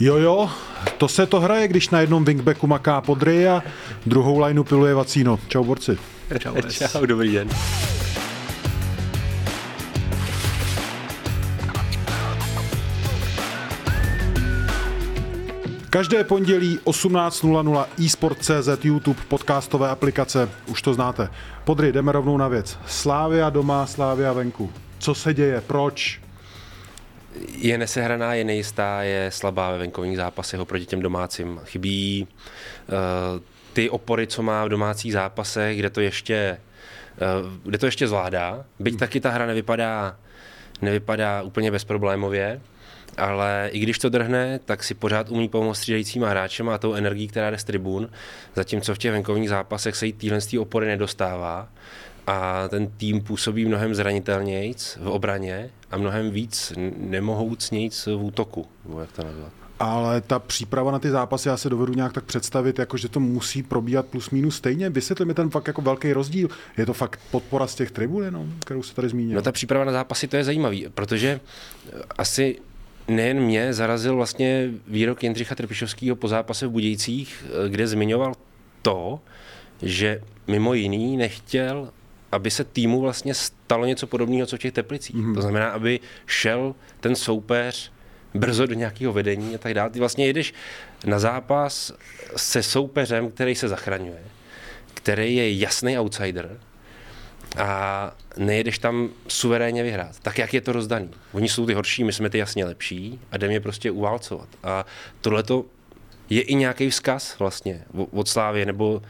[0.00, 0.50] Jo, jo,
[0.98, 3.62] to se to hraje, když na jednom wingbacku maká Podry a
[4.06, 5.38] druhou lineu piluje Vacíno.
[5.48, 5.98] Čau, borci.
[6.38, 6.54] Čau,
[6.92, 7.48] Čau dobrý den.
[15.90, 21.28] Každé pondělí 18.00 eSport.cz, YouTube, podcastové aplikace, už to znáte.
[21.64, 22.78] Podry, jdeme rovnou na věc.
[22.86, 24.70] Slávia doma, Slávia venku.
[24.98, 26.20] Co se děje, proč?
[27.56, 31.60] Je nesehraná, je nejistá, je slabá ve venkovních zápasech oproti těm domácím.
[31.64, 32.26] Chybí
[32.88, 32.96] uh,
[33.72, 36.58] ty opory, co má v domácích zápasech, kde to ještě,
[37.42, 38.64] uh, kde to ještě zvládá.
[38.78, 40.16] Byť taky ta hra nevypadá,
[40.82, 42.60] nevypadá úplně bezproblémově,
[43.16, 47.28] ale i když to drhne, tak si pořád umí pomoct střídajícíma hráčem a tou energií,
[47.28, 48.10] která jde z tribun,
[48.54, 51.68] zatímco v těch venkovních zápasech se jí týhle opory nedostává
[52.26, 58.66] a ten tým působí mnohem zranitelnějc v obraně a mnohem víc nemohoucnějc v útoku,
[59.00, 59.52] jak to nazvat.
[59.78, 63.20] Ale ta příprava na ty zápasy, já se dovedu nějak tak představit, jako že to
[63.20, 64.90] musí probíhat plus minus stejně.
[64.90, 66.48] Vysvětli mi ten fakt jako velký rozdíl.
[66.76, 69.36] Je to fakt podpora z těch tribun jenom, kterou se tady zmínil?
[69.36, 71.40] No ta příprava na zápasy, to je zajímavý, protože
[72.18, 72.58] asi
[73.08, 78.34] nejen mě zarazil vlastně výrok Jindřicha Trpišovského po zápase v Budějcích, kde zmiňoval
[78.82, 79.20] to,
[79.82, 81.88] že mimo jiný nechtěl,
[82.32, 85.16] aby se týmu vlastně stalo něco podobného, co v těch Teplicích.
[85.16, 85.34] Mm-hmm.
[85.34, 87.92] To znamená, aby šel ten soupeř
[88.34, 89.90] brzo do nějakého vedení a tak dále.
[89.90, 90.54] Ty vlastně jedeš
[91.06, 91.92] na zápas
[92.36, 94.22] se soupeřem, který se zachraňuje,
[94.94, 96.60] který je jasný outsider,
[97.58, 100.20] a nejedeš tam suverénně vyhrát.
[100.20, 101.10] Tak jak je to rozdaný?
[101.32, 104.48] Oni jsou ty horší, my jsme ty jasně lepší a jdeme je prostě uválcovat.
[104.62, 104.86] A
[105.20, 105.44] tohle
[106.30, 109.02] je i nějaký vzkaz vlastně od Slávě, nebo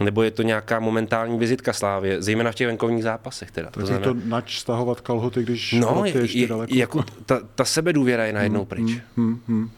[0.00, 3.50] nebo je to nějaká momentální vizitka Slávě, zejména v těch venkovních zápasech.
[3.50, 3.70] Teda.
[3.70, 6.74] Tak to znamená, je to nač stahovat kalhoty, když no, je ještě je, daleko.
[6.74, 8.90] Jako ta, ta sebedůvěra je najednou hmm, pryč.
[8.90, 9.70] Hmm, hmm, hmm.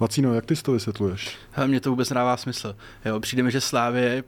[0.00, 1.36] Vacíno, jak ty to vysvětluješ?
[1.66, 2.76] Mně to vůbec nedává smysl.
[3.04, 4.24] Jo, přijde mi, že Slávě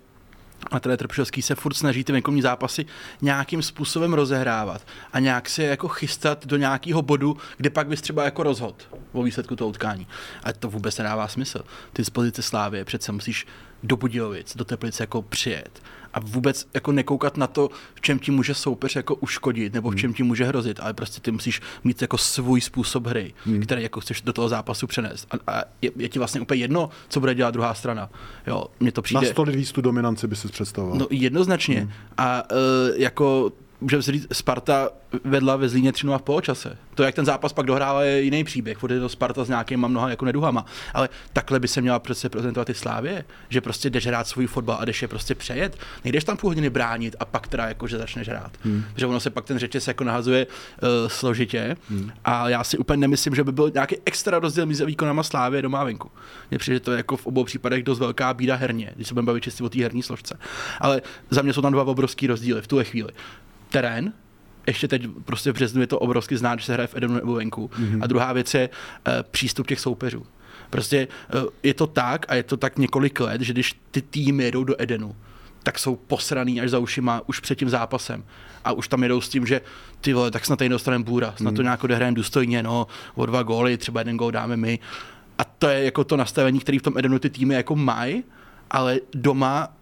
[0.70, 2.86] a tedy Trpšovský se furt snaží ty venkovní zápasy
[3.22, 8.24] nějakým způsobem rozehrávat a nějak se jako chystat do nějakého bodu, kde pak bys třeba
[8.24, 10.06] jako rozhod o výsledku toho utkání.
[10.44, 11.60] A to vůbec nedává smysl.
[11.92, 13.46] Ty z pozice Slávy přece musíš
[13.82, 15.82] do Budějovic, do Teplice jako přijet
[16.16, 19.96] a vůbec jako nekoukat na to, v čem ti může soupeř jako uškodit nebo v
[19.96, 23.62] čem ti může hrozit, ale prostě ty musíš mít jako svůj způsob hry, hmm.
[23.62, 25.26] který jako chceš do toho zápasu přenést.
[25.30, 28.10] A, a je, je, ti vlastně úplně jedno, co bude dělat druhá strana.
[28.46, 29.34] Jo, mně to přijde...
[29.38, 30.98] Na víc tu dominanci by si představoval.
[30.98, 31.80] No jednoznačně.
[31.80, 31.90] Hmm.
[32.18, 32.58] A uh,
[32.96, 34.88] jako můžeme si říct, Sparta
[35.24, 36.78] vedla ve Zlíně 3 v poločase.
[36.94, 38.78] To, jak ten zápas pak dohrává, je jiný příběh.
[38.78, 40.66] Furt je to Sparta s nějakýma mnoha jako neduhama.
[40.94, 44.76] Ale takhle by se měla přece prezentovat i Slávě, že prostě jdeš hrát svůj fotbal
[44.80, 45.78] a jdeš je prostě přejet.
[46.04, 48.52] Nejdeš tam půl hodiny bránit a pak teda jako, že začneš hrát.
[48.64, 48.84] Hmm.
[48.96, 51.76] Že ono se pak ten řetěz jako nahazuje uh, složitě.
[51.90, 52.10] Hmm.
[52.24, 55.60] A já si úplně nemyslím, že by byl nějaký extra rozdíl mezi výkonama Slávy a
[55.60, 56.10] doma venku.
[56.50, 59.14] Mně přijde, že to je jako v obou případech dost velká bída herně, když se
[59.14, 60.38] budeme bavit čistě o té herní složce.
[60.80, 63.12] Ale za mě jsou tam dva obrovský rozdíly v tuhle chvíli
[63.76, 64.12] terén,
[64.66, 67.34] ještě teď prostě v březnu je to obrovsky znát, že se hraje v Edenu nebo
[67.34, 67.70] venku.
[67.78, 68.02] Mm-hmm.
[68.02, 70.26] A druhá věc je uh, přístup těch soupeřů.
[70.70, 74.44] Prostě uh, je to tak a je to tak několik let, že když ty týmy
[74.44, 75.16] jedou do Edenu,
[75.62, 78.24] tak jsou posraný až za ušima už před tím zápasem.
[78.64, 79.60] A už tam jedou s tím, že
[80.00, 81.62] ty vole, tak snad tady dostaneme bůra, snad to mhm.
[81.62, 84.78] nějak odehrajeme důstojně, no, o dva góly, třeba jeden gól dáme my.
[85.38, 88.24] A to je jako to nastavení, které v tom Edenu ty týmy jako mají,
[88.70, 89.75] ale doma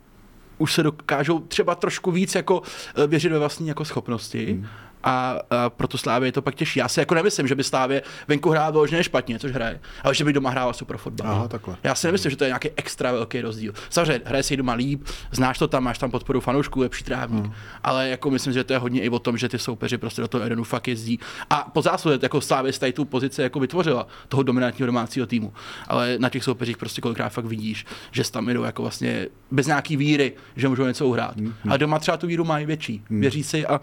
[0.58, 2.62] už se dokážou třeba trošku víc jako
[2.96, 4.52] eh, věřit ve vlastní jako schopnosti.
[4.52, 4.66] Hmm
[5.04, 6.78] a, a proto Slávě je to pak těžší.
[6.78, 10.24] Já si jako nemyslím, že by Slávě venku hrála vyloženě špatně, což hraje, ale že
[10.24, 11.30] by doma hrála super fotbal.
[11.30, 11.76] Aha, takhle.
[11.82, 13.72] Já si nemyslím, že to je nějaký extra velký rozdíl.
[13.90, 17.54] Samozřejmě, hraje si doma líp, znáš to tam, máš tam podporu fanoušků, lepší trávník, hmm.
[17.82, 20.28] ale jako myslím, že to je hodně i o tom, že ty soupeři prostě do
[20.28, 21.18] toho Edenu fakt jezdí.
[21.50, 25.52] A po zásluze jako Slávě z tu pozici jako vytvořila toho dominantního domácího týmu.
[25.88, 29.96] Ale na těch soupeřích prostě kolikrát fakt vidíš, že tam jdou jako vlastně bez nějaký
[29.96, 31.36] víry, že můžou něco uhrát.
[31.36, 31.54] Hmm.
[31.70, 33.02] A doma třeba tu víru mají větší.
[33.10, 33.20] Hmm.
[33.20, 33.80] Věří si a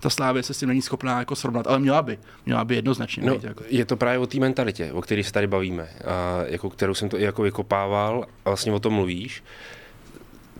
[0.00, 3.22] ta Slávě se s tím není schopná jako srovnat, ale měla by, měla by jednoznačně.
[3.22, 3.64] No, být, jako.
[3.68, 7.08] Je to právě o té mentalitě, o které se tady bavíme, a jako kterou jsem
[7.08, 9.44] to i jako vykopával a vlastně o tom mluvíš.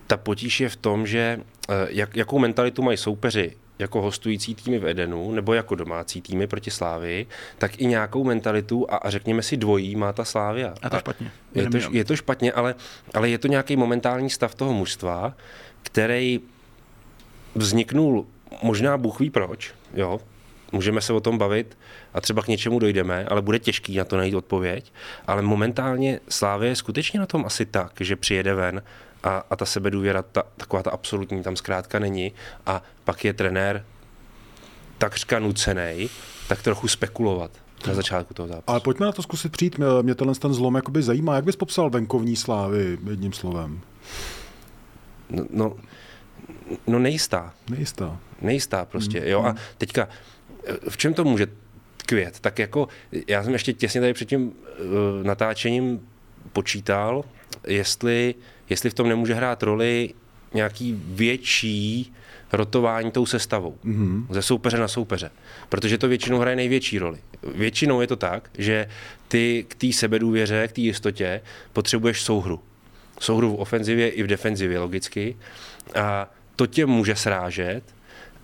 [0.07, 4.79] Ta potíž je v tom, že eh, jak, jakou mentalitu mají soupeři jako hostující týmy
[4.79, 7.27] v Edenu nebo jako domácí týmy proti Slávii,
[7.57, 10.73] tak i nějakou mentalitu a, a řekněme si dvojí má ta Slávia.
[10.81, 11.31] A to špatně.
[11.55, 12.75] Je to, je to špatně, ale,
[13.13, 15.33] ale je to nějaký momentální stav toho mužstva,
[15.83, 16.39] který
[17.55, 18.25] vzniknul
[18.63, 20.19] možná Bůh ví proč, jo,
[20.71, 21.77] můžeme se o tom bavit
[22.13, 24.93] a třeba k něčemu dojdeme, ale bude těžký na to najít odpověď.
[25.27, 28.83] Ale momentálně Slávě je skutečně na tom asi tak, že přijede ven
[29.23, 32.31] a, a ta sebedůvěra, ta, taková ta absolutní tam zkrátka není
[32.65, 33.85] a pak je trenér
[34.97, 36.09] takřka nucený,
[36.47, 37.51] tak trochu spekulovat
[37.87, 38.63] na začátku toho zápasu.
[38.67, 39.79] Ale pojďme na to zkusit přijít.
[40.01, 41.35] Mě, tenhle ten zlom jakoby zajímá.
[41.35, 43.81] Jak bys popsal venkovní slávy jedním slovem?
[45.29, 45.75] No, no,
[46.87, 47.53] no nejistá.
[47.69, 48.19] Nejistá.
[48.41, 49.27] Nejistá prostě, mm.
[49.27, 49.43] jo.
[49.43, 50.07] A teďka,
[50.89, 51.47] v čem to může
[51.97, 52.39] tkvět?
[52.39, 52.87] Tak jako,
[53.27, 54.53] já jsem ještě těsně tady před tím uh,
[55.23, 56.07] natáčením
[56.53, 57.23] počítal,
[57.67, 58.35] jestli,
[58.69, 60.13] jestli v tom nemůže hrát roli
[60.53, 62.13] nějaký větší
[62.51, 63.77] rotování tou sestavou.
[63.85, 64.25] Mm-hmm.
[64.29, 65.31] Ze soupeře na soupeře.
[65.69, 67.19] Protože to většinou hraje největší roli.
[67.55, 68.87] Většinou je to tak, že
[69.27, 71.41] ty k té sebedůvěře, k té jistotě
[71.73, 72.59] potřebuješ souhru.
[73.19, 75.37] Souhru v ofenzivě i v defenzivě logicky.
[75.95, 76.31] A
[76.61, 77.83] to tě může srážet.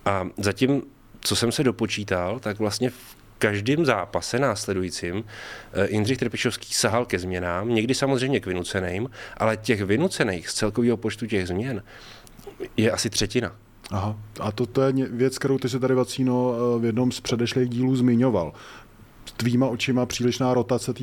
[0.04, 0.82] A zatím,
[1.20, 5.24] co jsem se dopočítal, tak vlastně v každém zápase následujícím
[5.72, 10.96] eh, Jindřich Trpišovský sahal ke změnám, někdy samozřejmě k vynuceným, ale těch vynucených z celkového
[10.96, 11.82] počtu těch změn
[12.76, 13.56] je asi třetina.
[13.90, 17.20] Aha, a to, to je věc, kterou ty si tady, Vacíno, eh, v jednom z
[17.20, 18.52] předešlých dílů zmiňoval.
[19.36, 20.94] Tvýma očima přílišná rotace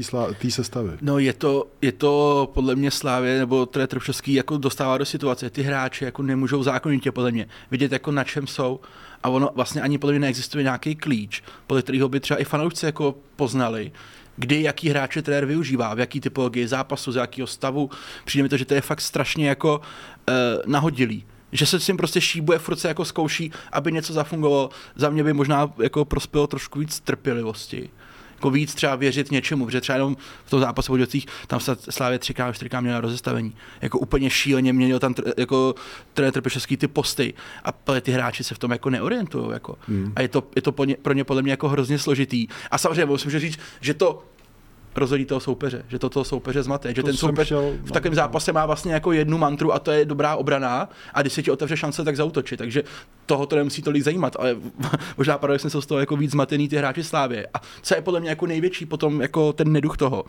[0.41, 0.91] té sestavy.
[1.01, 5.49] No je to, je to podle mě Slávě nebo trenér Trpšovský jako dostává do situace.
[5.49, 8.79] Ty hráči jako nemůžou zákonitě podle mě vidět jako na čem jsou
[9.23, 12.85] a ono vlastně ani podle mě neexistuje nějaký klíč, podle kterého by třeba i fanoušci
[12.85, 13.91] jako poznali,
[14.37, 17.89] kdy jaký hráče trenér využívá, v jaký typologii zápasu, z jakého stavu.
[18.25, 20.33] Přijde mi to, že to je fakt strašně jako uh,
[20.65, 24.69] nahodilý že se s tím prostě šíbuje, furt se jako zkouší, aby něco zafungovalo.
[24.95, 27.89] Za mě by možná jako prospělo trošku víc trpělivosti
[28.35, 31.07] jako víc třeba věřit něčemu, protože třeba jenom v tom zápase v
[31.47, 33.55] tam se Slávě třikrát, čtyřikrát měl rozestavení.
[33.81, 35.75] Jako úplně šíleně měnil tam jako
[36.13, 37.33] trenér Trpešovský ty posty
[37.63, 37.71] a
[38.01, 39.51] ty hráči se v tom jako neorientují.
[39.53, 39.77] Jako.
[39.87, 40.13] Hmm.
[40.15, 42.47] A je to, je to pro ně, pro ně podle mě jako hrozně složitý.
[42.71, 44.23] A samozřejmě musím říct, že to
[44.97, 47.51] rozhodí toho soupeře, že to toho soupeře zmate, že to ten soupeř
[47.83, 51.33] v takovém zápase má vlastně jako jednu mantru a to je dobrá obrana a když
[51.33, 52.83] se ti otevře šance, tak zautočit, takže
[53.25, 54.55] toho to nemusí tolik zajímat, ale
[55.17, 57.47] možná paradoxně jsou z toho jako víc zmatený ty hráči Slávě.
[57.53, 60.25] A co je podle mě jako největší potom jako ten neduch toho,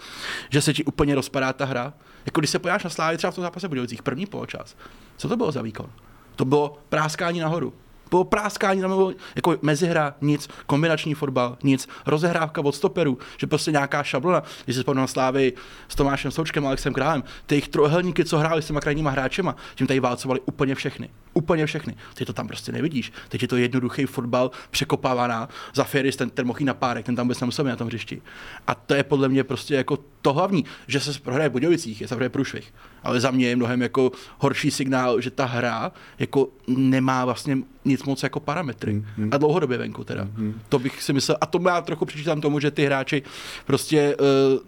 [0.51, 1.93] že se ti úplně rozpadá ta hra.
[2.27, 4.77] Jako když se pojáš na Slávě třeba v tom zápase Budějovicích, první poločas,
[5.17, 5.91] co to bylo za výkon?
[6.37, 7.73] To bylo práskání nahoru
[8.09, 14.03] po práskání tam jako mezihra, nic, kombinační fotbal, nic, rozehrávka od stoperu, že prostě nějaká
[14.03, 15.53] šablona, když se vzpomínám na Slávy
[15.89, 19.87] s Tomášem Součkem, Alexem Králem, ty jejich trojuhelníky, co hráli s těma krajníma hráčema, tím
[19.87, 21.09] tady válcovali úplně všechny.
[21.37, 21.95] Úplně všechny.
[22.15, 23.13] Ty to tam prostě nevidíš.
[23.29, 25.49] Teď je to jednoduchý fotbal, překopávaná.
[25.75, 28.23] Za Ferris, ten, ten mohl na párek, ten tam vůbec nemusel na tom hřišti.
[28.67, 32.09] A to je podle mě prostě jako to hlavní, že se prohraje v Budějovicích, je
[32.09, 32.75] samozřejmě průšvih.
[33.03, 38.03] Ale za mě je mnohem jako horší signál, že ta hra jako nemá vlastně nic
[38.03, 38.93] moc jako parametry.
[38.93, 39.29] Hmm, hmm.
[39.33, 40.23] A dlouhodobě venku teda.
[40.23, 40.61] Hmm.
[40.69, 41.37] To bych si myslel.
[41.41, 43.23] A to já trochu přičítám tomu, že ty hráči
[43.67, 44.27] prostě uh,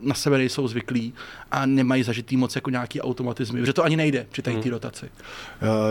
[0.08, 1.14] na sebe nejsou zvyklí
[1.50, 3.66] a nemají zažitý moc jako nějaký automatizmy.
[3.66, 4.62] Že to ani nejde při té hmm.
[4.70, 5.10] rotaci.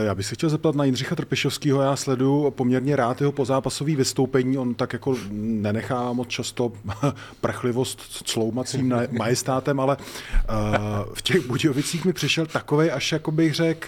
[0.06, 1.82] Já bych se chtěl zeptat na Jindřicha Trpišovského.
[1.82, 4.58] Já sleduju poměrně rád jeho pozápasový vystoupení.
[4.58, 6.72] On tak jako nenechá moc často
[7.42, 13.88] prchlivost cloumacím majestátem, ale uh, v těch Budějovicích mi přišel takový, až jako bych řekl,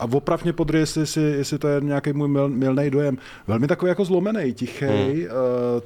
[0.00, 3.18] a opravně podry, jestli, jestli, jestli to je nějaký můj mil, milný dojem.
[3.46, 5.10] Velmi takový jako zlomený, tichý, hmm.
[5.10, 5.26] uh,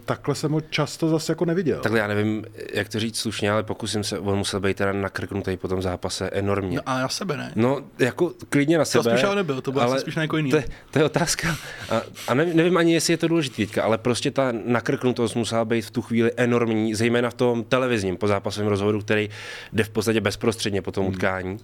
[0.04, 1.80] takhle jsem ho často zase jako neviděl.
[1.80, 5.56] Takhle já nevím, jak to říct slušně, ale pokusím se, on musel být teda nakrknutý
[5.56, 6.76] po tom zápase enormně.
[6.76, 7.52] No a na sebe ne?
[7.56, 9.04] No, jako klidně na sebe.
[9.04, 10.50] To spíš ale nebyl, to bylo ale spíš na jako jiný.
[10.50, 10.58] To,
[10.90, 11.56] to je otázka.
[11.90, 15.64] A, a nevím, nevím, ani, jestli je to důležité teďka, ale prostě ta nakrknutost musela
[15.64, 19.30] být v tu chvíli enormní, zejména v tom televizním pozápasovém rozhovoru, který
[19.72, 21.14] jde v podstatě bezprostředně po tom hmm.
[21.14, 21.58] utkání.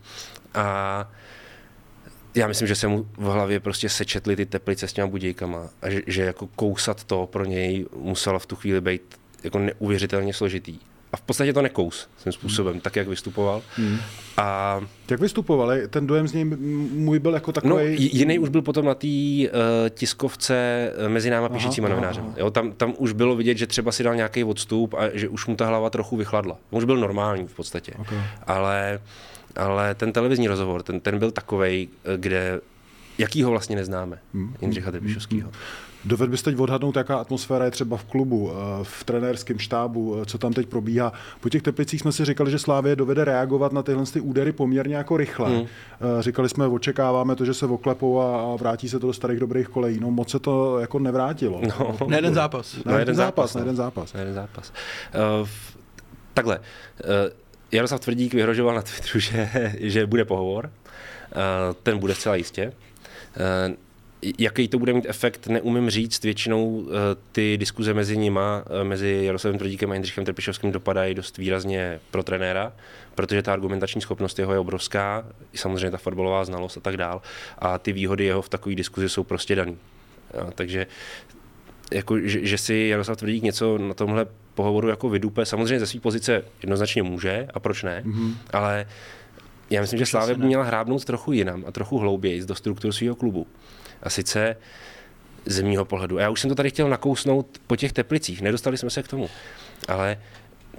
[0.54, 1.10] A
[2.34, 5.90] já myslím, že se mu v hlavě prostě sečetly ty teplice s těma budějkama a
[5.90, 9.02] že, že jako kousat to pro něj muselo v tu chvíli být
[9.44, 10.78] jako neuvěřitelně složitý.
[11.12, 12.80] A v podstatě to nekous tím způsobem, hmm.
[12.80, 13.62] tak jak vystupoval.
[13.76, 13.98] Hmm.
[14.36, 15.72] A jak vystupoval?
[15.90, 17.72] Ten dojem z něj můj byl jako takový.
[17.72, 19.50] No, jiný už byl potom na té uh,
[19.90, 20.56] tiskovce
[20.96, 22.34] eh, mezi náma píšícíma novinářem.
[22.36, 25.46] Jo, tam, tam už bylo vidět, že třeba si dal nějaký odstup a že už
[25.46, 26.56] mu ta hlava trochu vychladla.
[26.70, 27.92] Už byl normální v podstatě.
[27.98, 28.18] Okay.
[28.46, 32.60] Ale uh, ale ten televizní rozhovor, ten, ten byl takový, kde
[33.18, 34.54] jakýho vlastně neznáme, hmm.
[34.60, 35.42] Jindřicha Trpišovského.
[35.42, 35.58] Hmm.
[36.04, 40.24] Doved bys teď odhadnout, jaká atmosféra je třeba v klubu, eh, v trenérském štábu, eh,
[40.26, 41.12] co tam teď probíhá.
[41.40, 44.96] Po těch teplicích jsme si říkali, že Slávě dovede reagovat na tyhle ty údery poměrně
[44.96, 45.50] jako rychle.
[45.50, 45.66] Hmm.
[46.20, 50.00] Říkali jsme, očekáváme to, že se oklepou a vrátí se to do starých dobrých kolejí.
[50.00, 51.60] No moc se to jako nevrátilo.
[51.78, 52.84] No, na jeden zápas.
[52.84, 54.12] Na, na jeden zápas, na jeden zápas.
[54.12, 54.72] Na jeden zápas.
[55.40, 55.48] Uh,
[56.34, 56.58] takhle.
[56.58, 60.70] Uh, Jaroslav Tvrdík vyhrožoval na Twitteru, že, že bude pohovor.
[61.36, 62.72] Uh, ten bude zcela jistě.
[63.68, 63.74] Uh,
[64.38, 66.24] jaký to bude mít efekt, neumím říct.
[66.24, 66.92] Většinou eh,
[67.32, 72.22] ty diskuze mezi nima, eh, mezi Jaroslavem Tvrdíkem a Jindřichem Trpišovským dopadají dost výrazně pro
[72.22, 72.72] trenéra,
[73.14, 77.22] protože ta argumentační schopnost jeho je obrovská, samozřejmě ta fotbalová znalost a tak dál.
[77.58, 79.78] A ty výhody jeho v takové diskuzi jsou prostě daný.
[80.54, 80.86] takže
[81.92, 86.00] jako, že, že si Jaroslav Tvrdík něco na tomhle pohovoru jako vydupe, samozřejmě ze své
[86.00, 88.34] pozice jednoznačně může a proč ne, mm-hmm.
[88.52, 88.86] ale
[89.70, 93.14] já myslím, že Slávě by měla hrábnout trochu jinam a trochu hlouběji do struktur svého
[93.14, 93.46] klubu.
[94.02, 94.56] A sice
[95.46, 96.18] z mýho pohledu.
[96.18, 99.30] Já už jsem to tady chtěl nakousnout po těch teplicích, nedostali jsme se k tomu.
[99.88, 100.18] Ale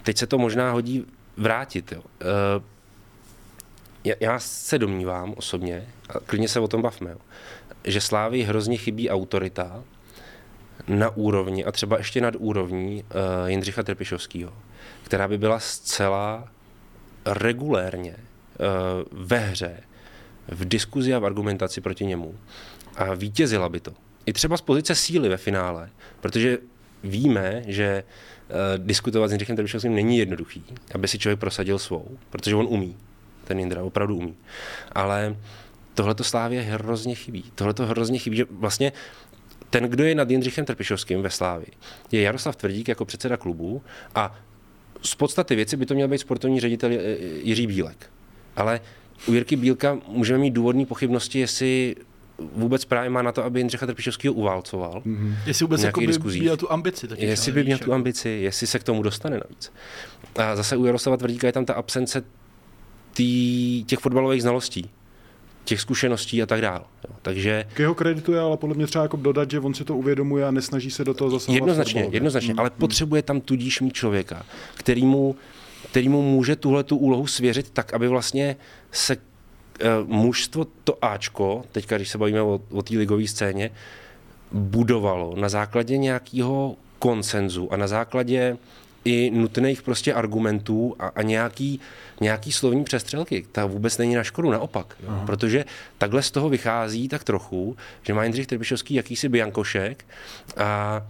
[0.04, 1.06] teď se to možná hodí
[1.38, 1.92] vrátit.
[1.92, 2.02] Jo.
[2.22, 7.18] Eh, já se domnívám osobně, a klidně se o tom bavme, jo,
[7.84, 9.84] že Slávy hrozně chybí autorita
[10.88, 14.54] na úrovni a třeba ještě nad úrovní uh, Jindřicha Trpišovského,
[15.04, 16.48] která by byla zcela
[17.26, 19.84] regulérně uh, ve hře,
[20.48, 22.36] v diskuzi a v argumentaci proti němu
[22.96, 23.92] a vítězila by to.
[24.26, 25.90] I třeba z pozice síly ve finále,
[26.22, 26.58] protože
[27.04, 30.64] víme, že uh, diskutovat s Jindřichem Trbišovským není jednoduchý,
[30.96, 32.98] aby si člověk prosadil svou, protože on umí.
[33.44, 34.36] Ten Jindra opravdu umí.
[34.92, 35.36] Ale
[35.94, 37.52] tohle to Slávě hrozně chybí.
[37.56, 38.92] Tohle to hrozně chybí, že vlastně
[39.80, 41.66] ten, kdo je nad Jindřichem Trpišovským ve Slávi,
[42.12, 43.82] je Jaroslav Tvrdík jako předseda klubu
[44.16, 44.36] a
[45.02, 46.92] z podstaty věci by to měl být sportovní ředitel
[47.44, 48.10] Jiří Bílek.
[48.56, 48.80] Ale
[49.28, 51.96] u Jirky Bílka můžeme mít důvodné pochybnosti, jestli
[52.38, 55.02] vůbec právě má na to, aby Jindřicha Trpišovského uvalcoval.
[55.06, 55.36] Mm-hmm.
[55.46, 57.08] Jestli vůbec jako by měl tu ambici.
[57.08, 59.72] Totiž, jestli by měl tu ambici, jestli se k tomu dostane navíc.
[60.36, 62.24] A zase u Jaroslava Tvrdíka je tam ta absence
[63.14, 64.90] tý, těch fotbalových znalostí
[65.66, 66.82] těch zkušeností a tak dále.
[67.22, 67.66] Takže...
[67.74, 70.46] K jeho kreditu je ale podle mě třeba jako dodat, že on si to uvědomuje
[70.46, 71.56] a nesnaží se do toho zasahovat.
[71.56, 72.16] Jednoznačně, fotbalově.
[72.16, 72.60] jednoznačně, hmm.
[72.60, 74.46] ale potřebuje tam tudíž mít člověka,
[74.76, 75.36] který mu,
[75.90, 78.56] který mu může tuhle tu úlohu svěřit tak, aby vlastně
[78.92, 79.22] se uh,
[80.08, 83.72] mužstvo, to Ačko, teďka když se bavíme o, o té ligové scéně,
[84.52, 88.58] budovalo na základě nějakého konsenzu a na základě
[89.06, 91.80] i nutných prostě argumentů a, a nějaký,
[92.22, 93.46] nějaký slovní přestřelky.
[93.52, 94.98] Ta vůbec není na škodu, naopak.
[95.04, 95.24] Jo.
[95.26, 95.66] Protože
[95.98, 100.06] takhle z toho vychází tak trochu, že má Jindřich Trbišovský jakýsi biankošek
[100.58, 101.02] a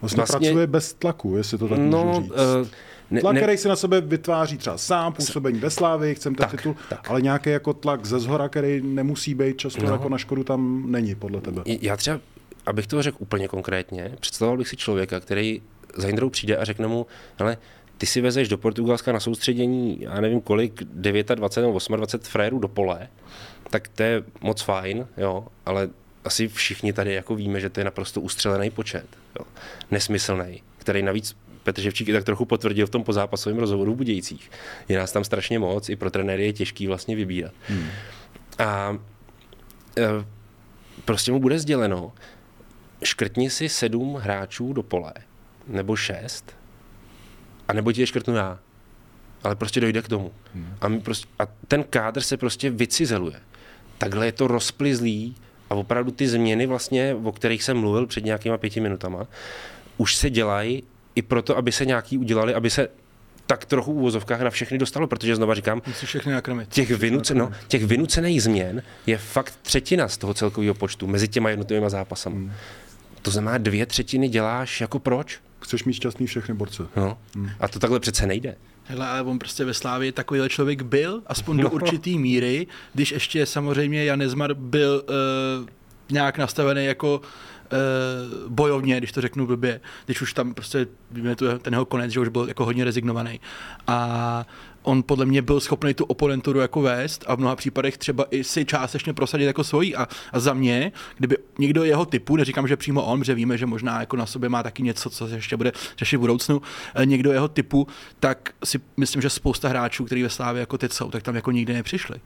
[0.00, 2.30] Vlastně, vlastně pracuje bez tlaku, jestli to tak no, můžu říct.
[2.30, 2.68] Uh,
[3.10, 6.48] ne, tlak, ne, který si na sebe vytváří třeba sám, působení ve slávy, chcem ten
[6.48, 7.10] tak, titul, tak.
[7.10, 9.92] ale nějaký jako tlak ze zhora, který nemusí být často no.
[9.92, 11.62] jako na škodu, tam není podle tebe.
[11.66, 12.20] Já třeba,
[12.66, 15.62] abych to řekl úplně konkrétně, představoval bych si člověka, který
[15.96, 17.06] za Jindrou přijde a řekne mu,
[17.38, 17.56] ale
[17.98, 22.68] ty si vezeš do Portugalska na soustředění, já nevím kolik, 29 nebo 28 frajerů do
[22.68, 23.08] pole,
[23.70, 25.88] tak to je moc fajn, jo, ale
[26.24, 29.06] asi všichni tady jako víme, že to je naprosto ustřelený počet,
[29.38, 29.46] jo,
[29.90, 34.50] nesmyslný, který navíc Petr Ževčík i tak trochu potvrdil v tom pozápasovém rozhovoru v Budějcích.
[34.88, 37.52] Je nás tam strašně moc, i pro trenéry je těžký vlastně vybírat.
[37.68, 37.86] Hmm.
[38.58, 38.98] A
[39.98, 40.02] e,
[41.04, 42.12] prostě mu bude sděleno,
[43.04, 45.12] škrtni si sedm hráčů do pole,
[45.66, 46.56] nebo šest,
[47.68, 48.58] a nebo ti je škrtnu já.
[49.44, 50.32] Ale prostě dojde k tomu.
[50.54, 50.74] Hmm.
[50.80, 53.40] A, my prostě, a ten kádr se prostě vycizeluje.
[53.98, 55.36] Takhle je to rozplizlý
[55.70, 59.26] a opravdu ty změny vlastně, o kterých jsem mluvil před nějakýma pěti minutama,
[59.96, 60.82] už se dělají
[61.14, 62.88] i proto, aby se nějaký udělali, aby se
[63.46, 66.32] tak trochu úvozovkách na všechny dostalo, protože znova říkám, všechny
[66.68, 71.50] těch, vynuce, no, těch vynucených změn je fakt třetina z toho celkového počtu mezi těma
[71.50, 72.36] jednotlivými zápasami.
[72.36, 72.52] Hmm.
[73.22, 75.40] To znamená, dvě třetiny děláš jako proč?
[75.62, 76.82] Chceš mít šťastný všechny borce.
[76.96, 77.18] No.
[77.34, 77.50] Hmm.
[77.60, 78.56] A to takhle přece nejde.
[78.84, 81.70] Hele, ale on prostě ve Slávě takovýhle člověk byl, aspoň do no.
[81.70, 85.04] určitý míry, když ještě samozřejmě Jan Nezmar byl
[85.60, 85.68] uh,
[86.10, 91.58] nějak nastavený jako uh, bojovně, když to řeknu blbě, když už tam prostě, víme tu
[91.58, 93.40] ten jeho konec, že už byl jako hodně rezignovaný.
[93.86, 94.46] A
[94.82, 98.44] on podle mě byl schopný tu oponenturu jako vést a v mnoha případech třeba i
[98.44, 99.96] si částečně prosadit jako svojí.
[99.96, 103.66] A, a za mě, kdyby někdo jeho typu, neříkám, že přímo on, protože víme, že
[103.66, 106.62] možná jako na sobě má taky něco, co se ještě bude řešit v budoucnu,
[106.94, 107.86] eh, někdo jeho typu,
[108.20, 111.50] tak si myslím, že spousta hráčů, kteří ve Slávě jako teď jsou, tak tam jako
[111.50, 112.16] nikdy nepřišli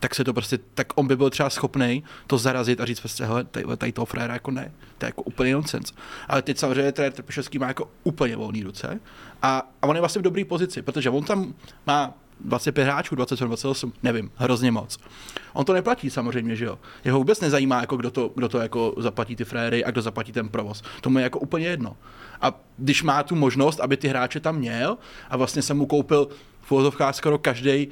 [0.00, 3.24] tak se to prostě, tak on by byl třeba schopný to zarazit a říct prostě,
[3.24, 5.92] hele, tady, tady toho fréra jako ne, to je jako úplně nonsens.
[6.28, 9.00] Ale teď samozřejmě trenér Trpišovský má jako úplně volný ruce
[9.42, 11.54] a, a on je vlastně v dobré pozici, protože on tam
[11.86, 14.98] má 25 hráčů, 27, 28, nevím, hrozně moc.
[15.52, 16.78] On to neplatí samozřejmě, že jo.
[17.04, 20.32] Jeho vůbec nezajímá, jako kdo to, kdo to jako zaplatí ty fréry a kdo zaplatí
[20.32, 20.82] ten provoz.
[21.00, 21.96] To mu je jako úplně jedno.
[22.40, 24.98] A když má tu možnost, aby ty hráče tam měl
[25.30, 26.28] a vlastně jsem mu koupil
[26.70, 27.88] v skoro každý,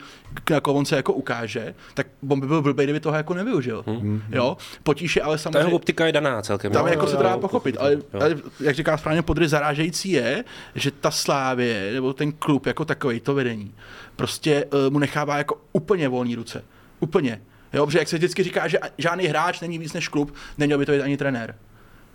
[0.51, 3.85] na koho on se jako ukáže, tak on by byl blbý, kdyby toho jako nevyužil.
[3.87, 4.23] Hmm.
[4.31, 4.57] Jo?
[4.83, 5.59] Potíž je ale Ta samozřejmě...
[5.59, 6.73] jeho optika je daná celkem.
[6.73, 6.93] Tam jo.
[6.93, 10.45] jako se to jo, dá jo, pochopit, ale, ale, jak říká správně Podry, zarážející je,
[10.75, 13.75] že ta Slávě, nebo ten klub jako takový, to vedení,
[14.17, 16.65] prostě uh, mu nechává jako úplně volné ruce.
[17.01, 17.41] Úplně.
[17.73, 20.87] Jo, protože jak se vždycky říká, že žádný hráč není víc než klub, neměl by
[20.87, 21.55] to být ani trenér.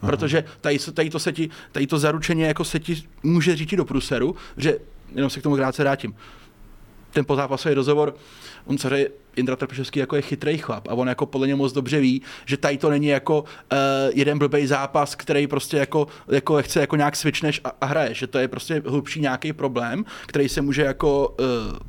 [0.06, 3.86] Protože tady, tady, to se ti, tady to zaručeně jako se ti může říct do
[3.86, 4.78] pruseru, že
[5.16, 6.16] jenom se k tomu krátce vrátím
[7.14, 8.16] ten pozápasový rozhovor,
[8.66, 8.96] on řekl,
[9.36, 12.58] Indra Trpišovský jako je chytrý chlap a on jako podle něj moc dobře ví, že
[12.58, 13.48] tady to není jako uh,
[14.14, 18.28] jeden blbý zápas, který prostě jako, jako chce jako nějak switchneš a, a hraješ, že
[18.28, 21.46] to je prostě hlubší nějaký problém, který se může jako uh,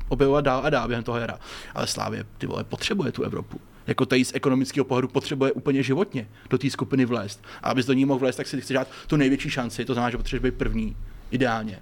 [0.09, 1.39] objevovat dál a dál během toho hra.
[1.75, 3.59] Ale Slávě, ty vole, potřebuje tu Evropu.
[3.87, 7.43] Jako tady z ekonomického pohledu potřebuje úplně životně do té skupiny vlézt.
[7.63, 10.09] A abys do ní mohl vlézt, tak si chce dát tu největší šanci, to znamená,
[10.09, 10.97] že potřebuješ být první,
[11.31, 11.79] ideálně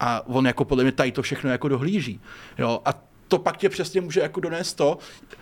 [0.00, 2.20] a on jako podle mě tady to všechno jako dohlíží.
[2.58, 2.80] Jo?
[2.84, 4.98] A to pak tě přesně může jako donést to,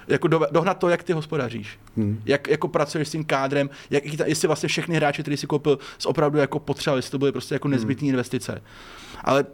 [0.08, 1.78] jako do, dohnat to, jak ty hospodaříš.
[1.96, 2.22] Hmm.
[2.24, 6.06] Jak jako pracuješ s tím kádrem, jak, jestli vlastně všechny hráče, který si koupil, z
[6.06, 8.62] opravdu jako potřeboval, jestli to byly prostě jako nezbytné investice.
[9.24, 9.44] Ale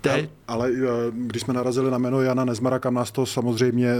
[0.00, 3.96] te, Ale eh, když jsme narazili na jméno Jana Nezmara, kam nás to samozřejmě eh,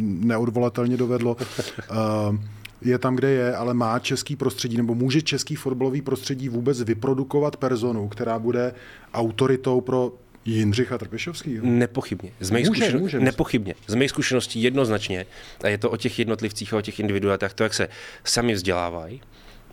[0.00, 1.36] neodvolatelně dovedlo,
[1.78, 6.82] eh, je tam, kde je, ale má český prostředí, nebo může český fotbalový prostředí vůbec
[6.82, 8.74] vyprodukovat personu, která bude
[9.14, 10.12] autoritou pro
[10.44, 11.66] Jindřicha Trpišovského?
[11.66, 12.32] Nepochybně.
[12.40, 13.00] Z mých Může, zkušen...
[13.00, 13.20] může.
[13.20, 13.74] Nepochybně.
[13.86, 15.26] Z mých zkušeností jednoznačně.
[15.64, 17.88] A je to o těch jednotlivcích a o těch individualitách, to, jak se
[18.24, 19.20] sami vzdělávají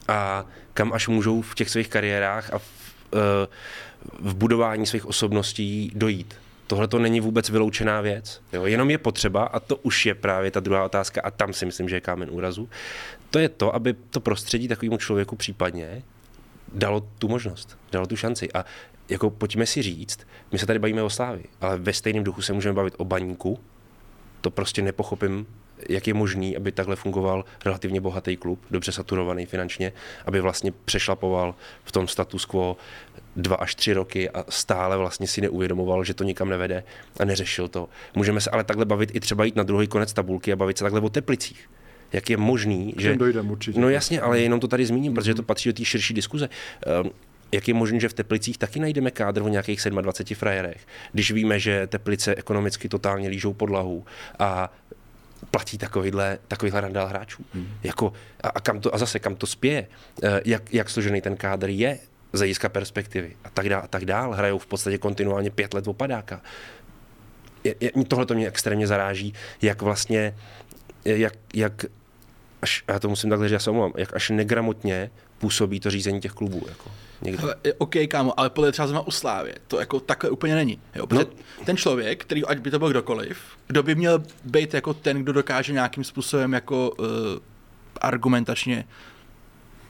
[0.08, 2.66] a kam až můžou v těch svých kariérách a v,
[3.14, 3.48] eh,
[4.20, 6.36] v budování svých osobností dojít.
[6.70, 8.42] Tohle to není vůbec vyloučená věc.
[8.54, 8.66] Jo?
[8.66, 11.90] Jenom je potřeba, a to už je právě ta druhá otázka, a tam si myslím,
[11.90, 12.70] že je kámen úrazu,
[13.30, 16.04] to je to, aby to prostředí takovému člověku případně
[16.74, 18.52] dalo tu možnost, dalo tu šanci.
[18.54, 18.66] A
[19.10, 22.54] jako pojďme si říct, my se tady bavíme o Slávi, ale ve stejném duchu se
[22.54, 23.60] můžeme bavit o baníku.
[24.42, 25.48] To prostě nepochopím,
[25.90, 29.94] jak je možný, aby takhle fungoval relativně bohatý klub, dobře saturovaný finančně,
[30.26, 32.78] aby vlastně přešlapoval v tom status quo
[33.42, 36.84] dva až tři roky a stále vlastně si neuvědomoval, že to nikam nevede
[37.20, 37.90] a neřešil to.
[38.16, 40.84] Můžeme se ale takhle bavit i třeba jít na druhý konec tabulky a bavit se
[40.84, 41.70] takhle o Teplicích.
[42.14, 43.16] Jak je možný, že...
[43.16, 43.80] dojdem určitě.
[43.80, 46.50] No jasně, ale jenom to tady zmíním, protože to patří do té širší diskuze.
[46.86, 47.10] Ehm,
[47.52, 51.60] jak je možné, že v Teplicích taky najdeme kádr o nějakých 27 frajerech, když víme,
[51.60, 54.06] že Teplice ekonomicky totálně lížou podlahu
[54.40, 54.74] a
[55.52, 57.44] platí takovýhle, takovýhle randál hráčů.
[57.54, 57.68] Hmm.
[57.84, 59.88] Jako, a, a, kam to, a zase kam to spěje,
[60.24, 62.00] Eh, jak, jak složený ten kádr je
[62.34, 64.32] z hlediska perspektivy a tak dál, a tak dál.
[64.34, 66.42] Hrajou v podstatě kontinuálně pět let opadáka.
[68.08, 70.36] Tohle to mě extrémně zaráží, jak vlastně,
[71.06, 71.86] jak, jak
[72.62, 76.22] až, já to musím takhle říct, já se omlouvám, jak až negramotně působí to řízení
[76.22, 76.66] těch klubů.
[76.70, 76.92] Jako.
[77.38, 80.80] Hele, OK, kámo, ale podle třeba zrovna u Slávě, to jako takhle úplně není.
[80.96, 81.08] Jo?
[81.08, 81.26] Protože
[81.60, 81.66] no.
[81.66, 85.34] ten člověk, který, ať by to byl kdokoliv, kdo by měl být jako ten, kdo
[85.34, 87.06] dokáže nějakým způsobem jako uh,
[88.02, 88.86] argumentačně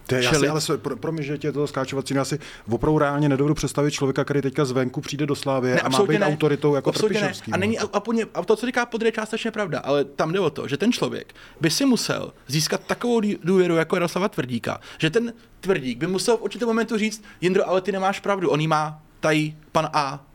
[0.10, 2.39] To je, já si, Čili- ale pro, pro mě, že tě to skáčovací, já si
[2.72, 6.76] opravdu reálně nedovedu představit člověka, který teďka zvenku přijde do Slávy a má být autoritou
[6.76, 7.32] jako ne.
[7.52, 10.32] A, není, a, a, ně- a to, co říká Podry, je částečně pravda, ale tam
[10.32, 14.80] jde o to, že ten člověk by si musel získat takovou důvěru jako Jaroslava Tvrdíka,
[14.98, 18.60] že ten Tvrdík by musel v určitém momentu říct, Jindro, ale ty nemáš pravdu, on
[18.60, 20.26] jí má tady pan A.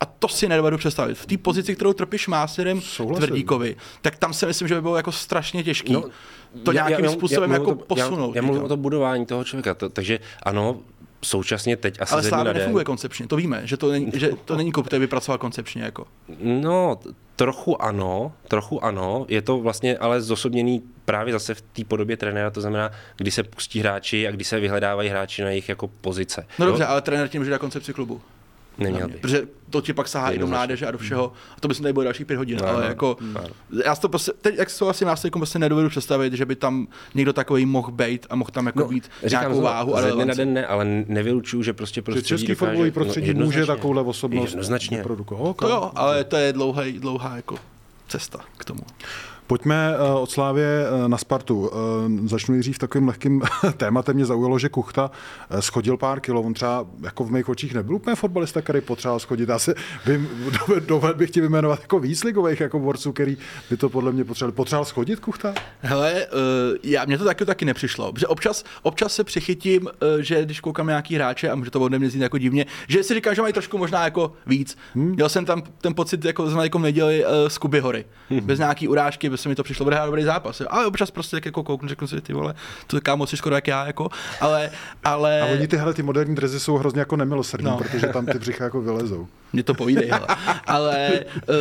[0.00, 1.14] A to si nedovedu představit.
[1.14, 2.28] V té pozici, kterou trpíš
[2.80, 3.26] Souhlasím.
[3.26, 6.04] Tvrdíkovi, tak tam si myslím, že by bylo jako strašně těžký No,
[6.62, 8.34] to já- nějakým já- způsobem já jako mluvím o to- posunout.
[8.34, 10.78] Já, já mluvím o to budování toho člověka, to, takže ano,
[11.22, 12.56] současně teď asi ale den.
[12.56, 15.82] nefunguje koncepčně, to víme, že to není, že to není klub, který by pracoval koncepčně.
[15.82, 16.06] Jako.
[16.42, 17.00] No,
[17.36, 19.26] trochu ano, trochu ano.
[19.28, 23.42] Je to vlastně ale zosobněný právě zase v té podobě trenéra, to znamená, kdy se
[23.42, 26.46] pustí hráči a kdy se vyhledávají hráči na jejich jako pozice.
[26.58, 26.70] No Jo?
[26.72, 28.20] dobře, ale trenér tím může dát koncepci klubu.
[28.80, 29.14] Neměl by.
[29.14, 31.32] Protože to ti pak sahá i do mládeže a do všeho.
[31.56, 32.58] A to by se tady bylo dalších pět hodin.
[32.62, 33.40] No, ale no, jako, no.
[33.84, 36.86] já si to prostě, teď, jak jsou asi nás prostě nedovedu představit, že by tam
[37.14, 40.24] někdo takový mohl být a mohl tam jako být nějakou znovu, váhu a ze dne
[40.24, 44.02] na den ne, ale nevylučuju, že prostě prostředí český dokáže- fotbalový prostředí no, může takovouhle
[44.02, 44.96] osobnost Jednoznačně.
[44.96, 45.42] vyprodukovat.
[45.50, 45.60] Ok.
[45.60, 47.56] To jo, ale to je dlouhý, dlouhá jako
[48.08, 48.80] cesta k tomu.
[49.50, 51.70] Pojďme eh, od Slávě eh, na Spartu.
[51.72, 53.42] Eh, začnu nejdřív takovým lehkým
[53.76, 54.16] tématem.
[54.16, 55.10] Mě zaujalo, že Kuchta
[55.60, 56.42] schodil pár kilo.
[56.42, 59.48] On třeba jako v mých očích nebyl úplně fotbalista, který potřeboval schodit.
[59.48, 59.74] Já si
[60.06, 60.28] vím,
[60.86, 63.36] dovedl bych ti vyjmenovat jako víc ligových jako borců, který
[63.70, 64.52] by to podle mě potřeboval.
[64.52, 65.54] Potřeboval schodit Kuchta?
[65.80, 66.26] Hele,
[66.82, 68.12] já, mě to taky, taky nepřišlo.
[68.12, 69.88] Protože občas, občas se přichytím,
[70.20, 73.14] že když koukám nějaký hráče, a může to ode mě znít jako divně, že si
[73.14, 74.78] říkám, že mají trošku možná jako víc.
[74.94, 75.10] Hmm.
[75.10, 78.04] Měl jsem tam ten pocit, jako jsme jako neděli uh, z Kuby hory.
[78.30, 78.40] Hmm.
[78.40, 80.62] Bez nějaký urážky, bez se mi to přišlo odehrát dobrý zápas.
[80.68, 82.54] Ale občas prostě tak jako kouknu, řeknu si, ty vole,
[82.86, 84.08] to kámo si skoro jak já, jako,
[84.40, 84.70] ale,
[85.04, 85.40] ale...
[85.40, 87.78] A oni tyhle ty moderní drezy jsou hrozně jako nemilosrdní, no.
[87.78, 89.28] protože tam ty břicha jako vylezou.
[89.52, 90.26] Mně to povídej, hele.
[90.66, 91.54] ale uh,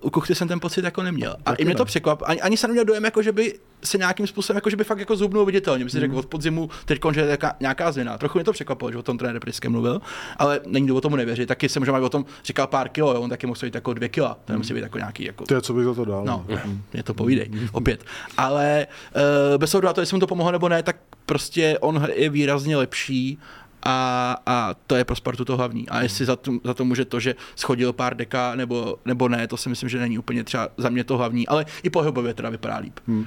[0.00, 1.36] u Kuchty jsem ten pocit jako neměl.
[1.46, 2.22] A Taky i mě to překvap.
[2.24, 4.98] Ani, ani jsem neměl dojem, jako, že by se nějakým způsobem, jako, že by fakt
[4.98, 5.90] jako zubnul viditelně.
[5.90, 6.18] Si řekl mm.
[6.18, 8.18] od podzimu, teď že je nějaká, nějaká změna.
[8.18, 10.00] Trochu mě to překvapilo, že o tom trenér Priske mluvil,
[10.36, 11.46] ale není důvod tomu nevěřit.
[11.46, 13.20] Taky jsem, že o tom říkal pár kilo, jo?
[13.20, 14.38] on taky musí být jako dvě kila.
[14.44, 15.24] To musí být jako nějaký.
[15.24, 15.44] Jako...
[15.44, 16.24] To je, co bych to dal.
[16.24, 16.82] No, mm.
[16.92, 18.04] mě to povídej, opět.
[18.36, 22.08] Ale uh, bez ohledu na to, jestli mu to pomohlo nebo ne, tak prostě on
[22.14, 23.38] je výrazně lepší
[23.82, 25.88] a, a to je pro Spartu to hlavní.
[25.88, 29.48] A jestli za to, za to může to, že schodil pár deka nebo, nebo ne,
[29.48, 32.50] to si myslím, že není úplně třeba za mě to hlavní, ale i pohybově teda
[32.50, 33.00] vypadá líp.
[33.06, 33.26] Hmm.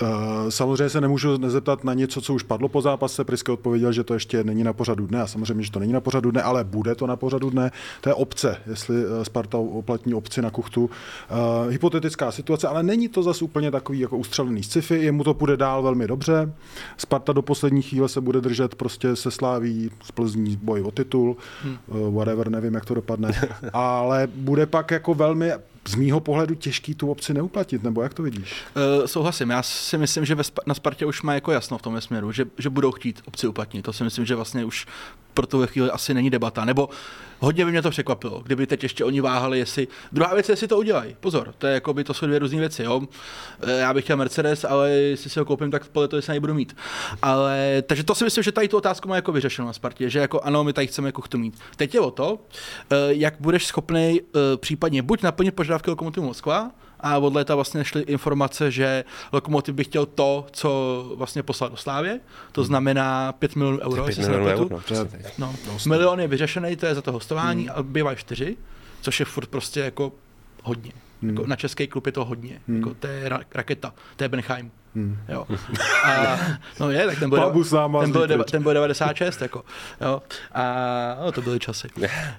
[0.00, 3.24] Eh, samozřejmě se nemůžu nezeptat na něco, co už padlo po zápase.
[3.24, 6.00] Priske odpověděl, že to ještě není na pořadu dne a samozřejmě, že to není na
[6.00, 7.70] pořadu dne, ale bude to na pořadu dne.
[8.00, 10.82] To je obce, jestli eh, Sparta oplatní obci na kuchtu.
[10.84, 15.56] Uh, hypotetická situace, ale není to zase úplně takový jako ustřelený sci-fi, jemu to půjde
[15.56, 16.52] dál velmi dobře.
[16.96, 21.36] Sparta do poslední chvíle se bude držet prostě se sláví z Plzní boj o titul,
[21.62, 21.76] hmm.
[21.86, 23.32] uh, whatever, nevím, jak to dopadne,
[23.72, 25.52] ale bude pak jako velmi
[25.88, 28.54] z mýho pohledu těžký tu opci neuplatit, nebo jak to vidíš?
[29.00, 32.00] Uh, souhlasím, já si myslím, že ve na Spartě už má jako jasno v tom
[32.00, 33.82] směru, že, že budou chtít obci uplatnit.
[33.82, 34.86] To si myslím, že vlastně už
[35.34, 36.64] pro tu chvíli asi není debata.
[36.64, 36.88] Nebo
[37.42, 39.88] hodně by mě to překvapilo, kdyby teď ještě oni váhali, jestli.
[40.12, 41.16] Druhá věc je, jestli to udělají.
[41.20, 42.82] Pozor, to, je jako by, to jsou dvě různé věci.
[42.82, 43.02] Jo?
[43.60, 46.54] Eh, já bych chtěl Mercedes, ale jestli si ho koupím, tak podle toho se budu
[46.54, 46.76] mít.
[47.22, 50.18] Ale, takže to si myslím, že tady tu otázku má jako vyřešeno na Spartě, že
[50.18, 51.58] jako ano, my tady chceme jako to mít.
[51.76, 52.38] Teď je o to,
[52.90, 54.20] eh, jak budeš schopný
[54.56, 56.70] případně buď naplnit požadavky Lokomotivy Moskva,
[57.02, 61.76] a od léta vlastně šly informace, že Lokomotiv by chtěl to, co vlastně poslal do
[61.76, 62.20] Slávě,
[62.52, 62.66] to hmm.
[62.66, 64.04] znamená 5 milionů euro.
[64.04, 64.80] 5 milionů euro,
[65.38, 65.78] no, no.
[65.88, 67.78] Milion je vyřešený, to je za to hostování, hmm.
[67.78, 68.56] a bývají čtyři,
[69.00, 70.12] což je furt prostě jako
[70.62, 70.92] hodně.
[71.22, 71.30] Hmm.
[71.30, 72.60] Jako na český klub je to hodně.
[72.68, 72.76] Hmm.
[72.76, 74.70] Jako, to je ra- raketa, to je Benheim.
[74.94, 75.18] Hmm.
[75.28, 75.46] Jo.
[76.04, 76.38] A,
[76.80, 77.64] no je, tak ten byl,
[78.00, 79.64] ten byl, deva, ten byl 96, jako,
[80.00, 80.22] jo.
[80.52, 80.64] A
[81.24, 81.88] no, to byly časy.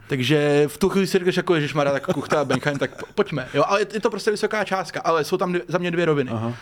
[0.08, 3.48] Takže v tu chvíli si řekneš, jako Ježišmarja, tak Kuchta a Benheim, tak pojďme.
[3.54, 6.32] Jo, ale je to prostě vysoká částka, ale jsou tam dvě, za mě dvě roviny.
[6.32, 6.48] Aha.
[6.48, 6.54] Uh,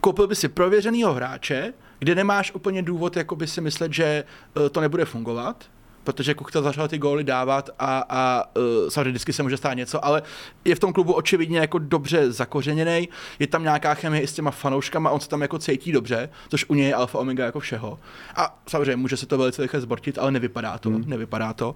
[0.00, 4.24] koupil by si prověřenýho hráče, kde nemáš úplně důvod jakoby si myslet, že
[4.56, 5.64] uh, to nebude fungovat,
[6.04, 10.04] protože Kuchta začal ty góly dávat a, a uh, samozřejmě vždycky se může stát něco,
[10.04, 10.22] ale
[10.64, 14.50] je v tom klubu očividně jako dobře zakořeněný, je tam nějaká chemie i s těma
[14.50, 17.98] fanouškama, on se tam jako cítí dobře, což u něj je alfa omega jako všeho.
[18.36, 21.04] A samozřejmě může se to velice rychle zbortit, ale nevypadá to, hmm.
[21.06, 21.74] nevypadá to.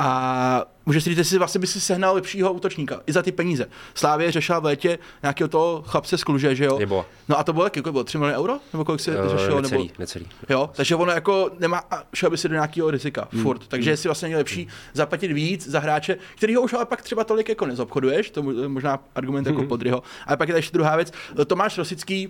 [0.00, 3.66] A může si říct, jestli vlastně by si sehnal lepšího útočníka i za ty peníze.
[3.94, 6.78] Slávě řešila v létě nějakého toho chlapce z Kluže, že jo?
[6.78, 7.06] Nebo.
[7.28, 8.58] No a to bylo jaký, bylo 3 miliony euro?
[8.72, 9.60] Nebo kolik se uh, řešilo?
[9.60, 9.94] Necelý, nebo...
[9.98, 10.26] necelý.
[10.48, 11.82] Jo, takže ono jako nemá,
[12.14, 13.42] šel by si do nějakého rizika, hmm.
[13.42, 13.66] furt.
[13.68, 13.96] Takže hmm.
[13.96, 17.66] si vlastně lepší zaplatit víc za hráče, který ho už ale pak třeba tolik jako
[17.66, 19.68] nezobchoduješ, to je možná argument jako hmm.
[19.68, 20.02] podryho.
[20.26, 21.12] Ale pak je ještě druhá věc.
[21.46, 22.28] Tomáš Rosický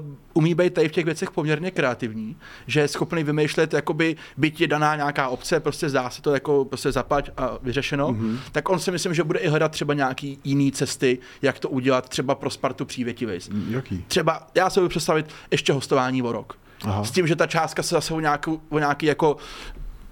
[0.00, 4.60] uh, umí být tady v těch věcech poměrně kreativní, že je schopný vymýšlet, jakoby byť
[4.60, 8.38] je daná nějaká obce, prostě zdá se to jako prostě zapať a vyřešeno, mm-hmm.
[8.52, 12.08] tak on si myslím, že bude i hledat třeba nějaký jiný cesty, jak to udělat,
[12.08, 13.32] třeba pro Spartu přívětivý.
[13.68, 14.04] Jaký?
[14.08, 16.58] Třeba, já se budu představit ještě hostování o rok.
[16.84, 17.04] Aha.
[17.04, 19.36] S tím, že ta částka se zase o nějaký, o nějaký jako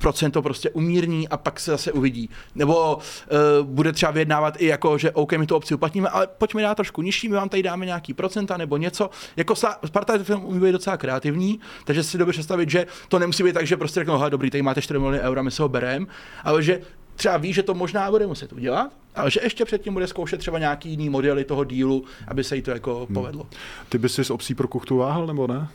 [0.01, 2.31] procento prostě umírní a pak se zase uvidí.
[2.55, 6.63] Nebo uh, bude třeba vyjednávat i jako, že OK, my tu opci uplatníme, ale pojďme
[6.63, 9.11] dát trošku nižší, my vám tady dáme nějaký procenta nebo něco.
[9.37, 9.55] Jako
[9.87, 13.53] Sparta je film umí být docela kreativní, takže si dobře představit, že to nemusí být
[13.53, 16.07] tak, že prostě řeknou, dobrý, tady máte 4 miliony eur, my se ho bereme,
[16.45, 16.81] ale že
[17.17, 20.59] třeba ví, že to možná bude muset udělat, ale že ještě předtím bude zkoušet třeba
[20.59, 23.15] nějaký jiný modely toho dílu, aby se jí to jako hmm.
[23.15, 23.47] povedlo.
[23.89, 25.69] Ty bys si s obcí pro kuchtu váhal, nebo ne?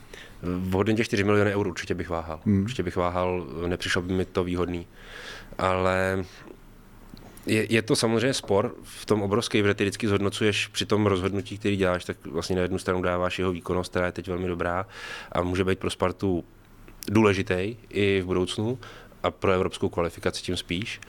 [0.45, 2.39] V hodně těch 4 miliony eur určitě bych váhal.
[2.45, 2.63] Hmm.
[2.63, 4.88] Určitě bych váhal, nepřišlo by mi to výhodný.
[5.58, 6.25] Ale
[7.45, 11.58] je, je to samozřejmě spor v tom obrovský, protože ty vždycky zhodnocuješ při tom rozhodnutí,
[11.58, 14.86] který děláš, tak vlastně na jednu stranu dáváš jeho výkonnost, která je teď velmi dobrá
[15.31, 16.43] a může být pro Spartu
[17.08, 18.79] důležitý i v budoucnu
[19.23, 21.01] a pro evropskou kvalifikaci tím spíš,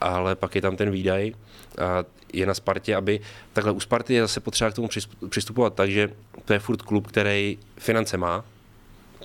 [0.00, 1.32] ale pak je tam ten výdaj
[1.78, 3.20] a je na Spartě, aby
[3.52, 4.88] takhle u Sparty je zase potřeba k tomu
[5.28, 6.10] přistupovat tak, že
[6.44, 8.44] to je furt klub, který finance má,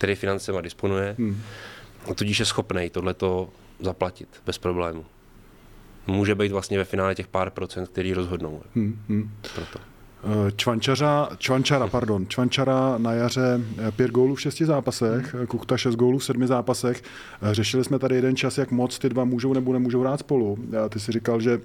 [0.03, 1.41] který financema disponuje, hmm.
[2.11, 5.05] a tudíž je schopný tohleto zaplatit bez problému.
[6.07, 8.61] Může být vlastně ve finále těch pár procent, který rozhodnou.
[8.75, 8.99] Hmm.
[9.09, 9.31] Hmm.
[9.55, 9.79] Proto.
[9.79, 15.47] Eh, Čvančařa, Čvančara, pardon, Čvančara na jaře eh, pět gólů v šesti zápasech, hmm.
[15.47, 17.03] Kuchta šest gólů v sedmi zápasech.
[17.41, 20.57] Eh, Řešili jsme tady jeden čas, jak moc ty dva můžou nebo nemůžou hrát spolu.
[20.89, 21.61] Ty si říkal, že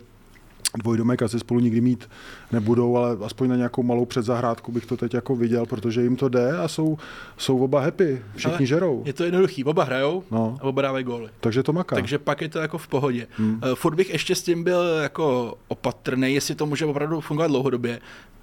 [0.76, 2.11] dvojdomek asi spolu nikdy mít
[2.52, 6.28] nebudou, ale aspoň na nějakou malou předzahrádku bych to teď jako viděl, protože jim to
[6.28, 6.98] jde a jsou,
[7.37, 9.02] jsou oba happy, všichni ale žerou.
[9.07, 10.59] Je to jednoduchý, oba hrajou no.
[10.61, 11.31] a oba dávají góly.
[11.40, 11.96] Takže to maká.
[11.96, 13.26] Takže pak je to jako v pohodě.
[13.37, 13.61] Hmm.
[13.64, 18.00] Uh, furt bych ještě s tím byl jako opatrný, jestli to může opravdu fungovat dlouhodobě.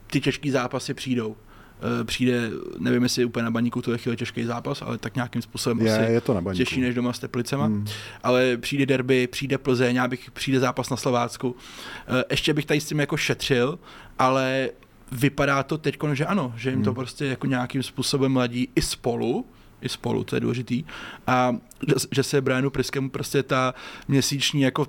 [0.07, 1.35] Ty těžké zápasy přijdou.
[1.81, 5.41] Eh, přijde, nevím, jestli úplně na baníku to je chvíli těžký zápas, ale tak nějakým
[5.41, 6.57] způsobem je, asi je to na baníku.
[6.57, 7.65] těžší než doma s Teplicema.
[7.65, 7.85] Hmm.
[8.23, 11.55] Ale přijde derby, přijde Plzeň, bych přijde zápas na Slovácku.
[12.07, 13.79] Eh, ještě bych tady s tím jako šetřil,
[14.19, 14.69] ale
[15.11, 16.95] vypadá to teď, že ano, že jim to hmm.
[16.95, 19.45] prostě jako nějakým způsobem ladí i spolu,
[19.81, 20.83] i spolu, to je důležitý.
[21.27, 21.55] A
[22.11, 23.73] že se Brianu Priskemu prostě ta
[24.07, 24.87] měsíční jako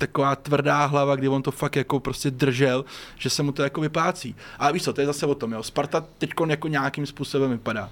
[0.00, 2.84] taková tvrdá hlava, kdy on to fakt jako prostě držel,
[3.18, 4.36] že se mu to jako vyplácí.
[4.58, 5.62] A víš co, to je zase o tom, jo.
[5.62, 7.90] Sparta teď jako nějakým způsobem vypadá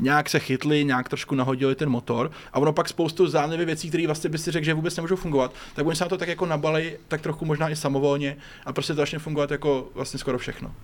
[0.00, 4.06] nějak se chytli, nějak trošku nahodili ten motor a ono pak spoustu zánlivých věcí, které
[4.06, 6.46] vlastně by si řekl, že vůbec nemůžou fungovat, tak oni se na to tak jako
[6.46, 8.36] nabali, tak trochu možná i samovolně
[8.66, 10.74] a prostě to začne fungovat jako vlastně skoro všechno.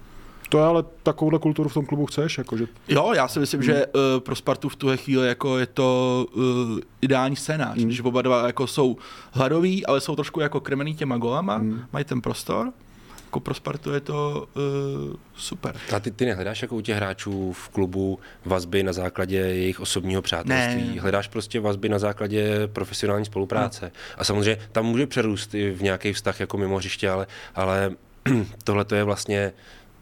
[0.48, 2.38] To je ale takovouhle kulturu v tom klubu chceš?
[2.38, 2.66] Jako, že...
[2.88, 3.66] Jo, já si myslím, hmm.
[3.66, 6.42] že uh, pro Spartu v tuhle chvíli jako je to uh,
[7.00, 7.86] ideální scénář, hmm.
[7.86, 8.96] když oba dva jako jsou
[9.32, 11.80] hladoví, ale jsou trošku jako krmený těma golama, hmm.
[11.92, 12.72] mají ten prostor
[13.36, 14.46] jako pro Spartu je to
[15.08, 15.76] uh, super.
[15.96, 20.22] A ty, ty nehledáš jako u těch hráčů v klubu vazby na základě jejich osobního
[20.22, 20.94] přátelství.
[20.94, 21.00] Ne.
[21.00, 23.84] Hledáš prostě vazby na základě profesionální spolupráce.
[23.84, 23.90] No.
[24.18, 27.90] A samozřejmě tam může přerůst i v nějaký vztah jako mimo hřiště, ale, ale
[28.64, 29.52] tohle to je vlastně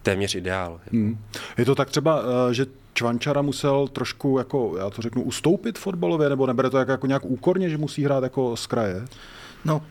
[0.05, 0.81] téměř ideál.
[0.93, 1.19] Hmm.
[1.59, 6.29] Je to tak třeba, eh, že Čvančara musel trošku, jako, já to řeknu, ustoupit fotbalově,
[6.29, 9.05] nebo nebere to jako, jako nějak úkorně, že musí hrát jako z kraje?
[9.65, 9.83] No,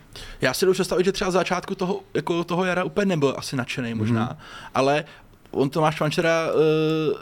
[0.41, 3.55] já si dovedu představit, že třeba z začátku toho, jako toho jara úplně nebyl asi
[3.55, 4.37] nadšený možná, hmm.
[4.73, 5.05] ale
[5.51, 7.17] on Tomáš Čvančara uh,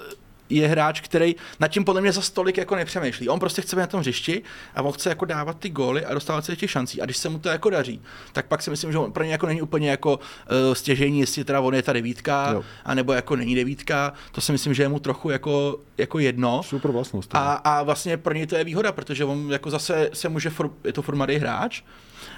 [0.52, 3.30] je hráč, který nad tím podle mě za stolik jako nepřemýšlí.
[3.30, 4.42] On prostě chce být na tom hřišti
[4.76, 7.02] a on chce jako dávat ty góly a dostávat se těch šancí.
[7.02, 9.32] A když se mu to jako daří, tak pak si myslím, že on pro ně
[9.32, 12.64] jako není úplně jako uh, stěžení, jestli teda on je ta devítka, jo.
[12.86, 14.14] anebo jako není devítka.
[14.32, 16.64] To si myslím, že je mu trochu jako, jako jedno.
[16.64, 17.36] Super vlastnost.
[17.36, 20.70] A, a, vlastně pro ně to je výhoda, protože on jako zase se může, for,
[20.84, 21.82] je to formadý hráč,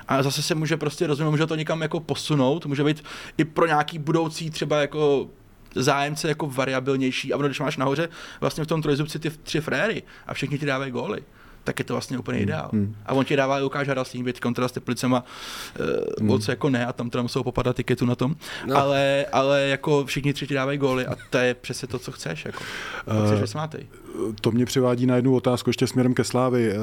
[0.08, 3.04] a zase se může prostě rozumět, může to někam jako posunout, může být
[3.38, 5.28] i pro nějaký budoucí třeba jako
[5.76, 8.10] zájemce jako variabilnější a když máš nahoře
[8.42, 11.24] vlastně v tom trojzubci ty tři fréry a všichni ti dávají góly,
[11.64, 12.70] tak je to vlastně úplně hmm, ideál.
[12.72, 12.96] Hmm.
[13.06, 15.24] A on ti dává Lukáš Haraslín, být kontra s Teplicema,
[16.20, 16.42] uh, hmm.
[16.48, 18.78] jako ne, a tam teda musou popadat tiketu na tom, no.
[18.78, 22.46] ale, ale jako všichni tři ti dávají góly a to je přesně to, co chceš.
[22.46, 22.64] Jako.
[23.20, 23.88] Uh, chceš vysmátej.
[24.42, 26.74] To mě přivádí na jednu otázku ještě směrem ke Slávy.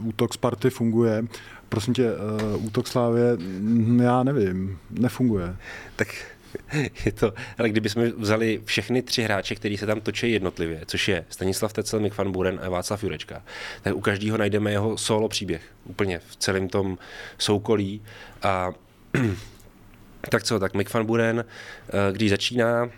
[0.00, 1.24] Uh, útok Sparty funguje.
[1.68, 5.56] Prosím tě, uh, útok Slávě, hm, já nevím, nefunguje.
[5.96, 6.08] Tak
[7.04, 11.24] je to, ale kdybychom vzali všechny tři hráče, kteří se tam točí jednotlivě, což je
[11.28, 13.42] Stanislav Tecel, Mik van Buren a Václav Jurečka,
[13.82, 15.62] tak u každého najdeme jeho solo příběh.
[15.84, 16.98] Úplně v celém tom
[17.38, 18.02] soukolí.
[18.42, 18.72] A
[20.30, 21.44] tak co, tak Mik van Buren,
[21.88, 22.90] eh, když začíná,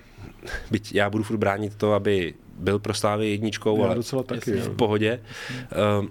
[0.70, 4.52] byť já budu furt bránit to, aby byl pro Slávy jedničkou, já ale docela taky,
[4.52, 5.20] v pohodě.
[6.00, 6.06] Uh,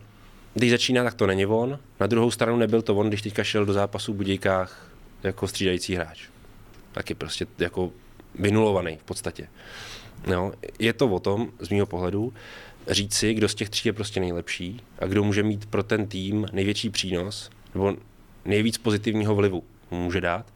[0.54, 1.80] když začíná, tak to není on.
[2.00, 4.92] Na druhou stranu nebyl to on, když teďka šel do zápasu v Budějkách
[5.24, 6.30] jako střídající hráč
[6.92, 7.92] taky prostě jako
[8.36, 9.48] vynulovaný v podstatě.
[10.28, 12.34] No, je to o tom, z mého pohledu,
[12.88, 16.08] říct si, kdo z těch tří je prostě nejlepší a kdo může mít pro ten
[16.08, 17.96] tým největší přínos nebo
[18.46, 20.54] nejvíc pozitivního vlivu může dát.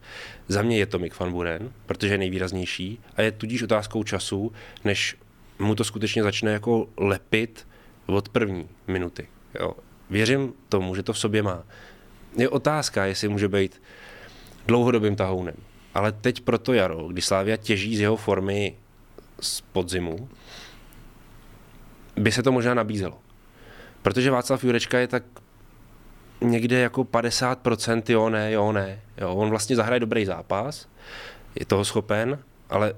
[0.48, 4.52] Za mě je to Mick van Buren, protože je nejvýraznější a je tudíž otázkou času,
[4.84, 5.16] než
[5.58, 7.66] mu to skutečně začne jako lepit
[8.06, 9.28] od první minuty.
[9.60, 9.72] Jo.
[10.10, 11.62] Věřím tomu, že to v sobě má.
[12.36, 13.82] Je otázka, jestli může být
[14.66, 15.54] dlouhodobým tahounem.
[15.94, 18.74] Ale teď pro to jaro, kdy Slávia těží z jeho formy
[19.40, 20.28] z podzimu,
[22.16, 23.18] by se to možná nabízelo.
[24.02, 25.22] Protože Václav Jurečka je tak
[26.40, 29.00] někde jako 50% jo, ne, jo, ne.
[29.18, 30.88] Jo, on vlastně zahraje dobrý zápas,
[31.60, 32.38] je toho schopen,
[32.70, 32.94] ale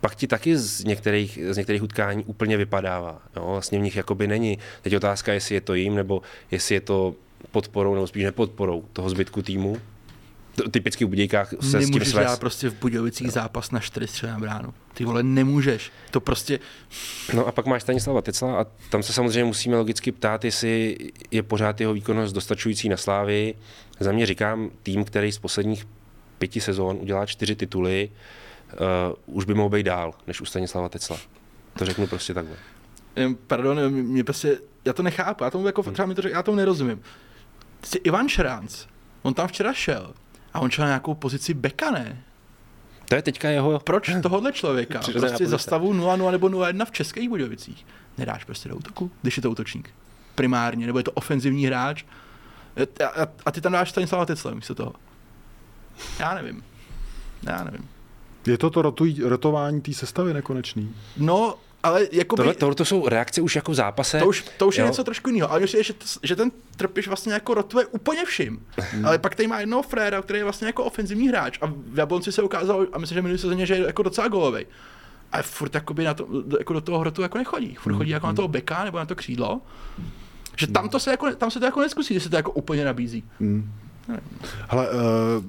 [0.00, 3.22] pak ti taky z některých, z některých utkání úplně vypadává.
[3.36, 3.46] Jo?
[3.46, 4.58] Vlastně v nich jakoby není.
[4.82, 7.14] Teď otázka, jestli je to jim, nebo jestli je to
[7.50, 9.76] podporou, nebo spíš nepodporou toho zbytku týmu
[10.70, 12.40] typicky v Budějkách se nemůžeš s tím svést.
[12.40, 13.32] prostě v Budějovicích no.
[13.32, 14.74] zápas na čtyři střely na bránu.
[14.94, 15.90] Ty vole, nemůžeš.
[16.10, 16.58] To prostě...
[17.34, 20.96] No a pak máš Stanislava Tecla a tam se samozřejmě musíme logicky ptát, jestli
[21.30, 23.54] je pořád jeho výkonnost dostačující na slávy.
[24.00, 25.86] Za mě říkám, tým, který z posledních
[26.38, 28.10] pěti sezón udělá čtyři tituly,
[28.72, 31.16] uh, už by mohl být dál, než u Stanislava Tecla.
[31.78, 32.56] To řeknu prostě takhle.
[33.46, 36.56] Pardon, mě prostě, já to nechápu, já tomu jako, třeba mi to řek, já tomu
[36.56, 37.02] nerozumím.
[38.04, 38.86] Ivan Šránc,
[39.22, 40.14] on tam včera šel,
[40.54, 42.22] a on šel na nějakou pozici beka, ne?
[43.08, 43.78] To je teďka jeho...
[43.78, 45.46] Proč tohohle člověka prostě pozice.
[45.46, 47.86] za stavu 0-0 nebo 0-1 v Českých Budějovicích
[48.18, 49.90] nedáš prostě do útoku, když je to útočník?
[50.34, 52.04] Primárně, nebo je to ofenzivní hráč
[52.76, 54.92] a, a, a ty tam dáš Stanislava Tecla místo toho.
[56.18, 56.64] Já nevím.
[57.42, 57.88] Já nevím.
[58.46, 60.94] Je to to rotuj, rotování té sestavy nekonečný?
[61.16, 64.18] No, ale jako Tohle, tohle to jsou reakce už jako v zápase.
[64.18, 65.50] To už, to už je něco trošku jiného.
[65.50, 68.66] Ale myslím, že, že ten trpiš vlastně jako rotuje úplně vším.
[68.76, 69.06] Mhm.
[69.06, 71.58] Ale pak tady má jednoho fréra, který je vlastně jako ofenzivní hráč.
[71.60, 74.66] A v Jablonci se ukázalo, a myslím, že minulý sezóně, že je jako docela golový.
[75.32, 77.74] Ale furt jakoby na to, jako do toho hrotu jako nechodí.
[77.74, 79.60] Furt chodí jako na toho beka nebo na to křídlo.
[80.56, 82.84] Že tam, to se jako, tam se to jako neskusí, že se to jako úplně
[82.84, 83.24] nabízí.
[84.68, 84.94] Hele, eh,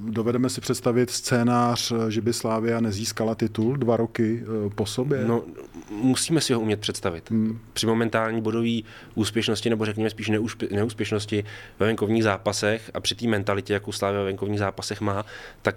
[0.10, 5.24] dovedeme si představit scénář, eh, že by Slávia nezískala titul dva roky eh, po sobě?
[5.26, 5.44] No,
[5.90, 7.30] musíme si ho umět představit.
[7.30, 7.60] Hmm.
[7.74, 8.80] Při momentální bodové
[9.16, 11.44] úspěšnosti, nebo řekněme spíš neúspě, neúspěšnosti
[11.80, 15.26] ve venkovních zápasech a při té mentalitě, jakou Slávia ve venkovních zápasech má,
[15.62, 15.76] tak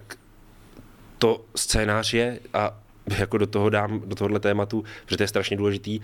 [1.19, 2.79] to scénář je a
[3.19, 6.01] jako do toho dám, do tohohle tématu, protože to je strašně důležitý,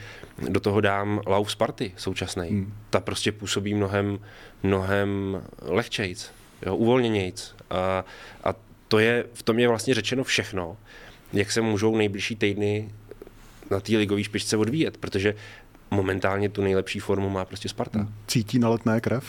[0.48, 2.48] do toho dám Lau Sparty současný.
[2.48, 2.74] Hmm.
[2.90, 4.18] Ta prostě působí mnohem,
[4.62, 6.32] mnohem lehčejc,
[6.66, 7.54] jo, uvolněnějc.
[7.70, 8.04] A,
[8.44, 8.54] a
[8.88, 10.76] to je, v tom je vlastně řečeno všechno,
[11.32, 12.90] jak se můžou nejbližší týdny
[13.70, 15.34] na té ligové špičce odvíjet, protože
[15.90, 18.08] momentálně tu nejlepší formu má prostě Sparta.
[18.26, 19.24] Cítí na letné krev?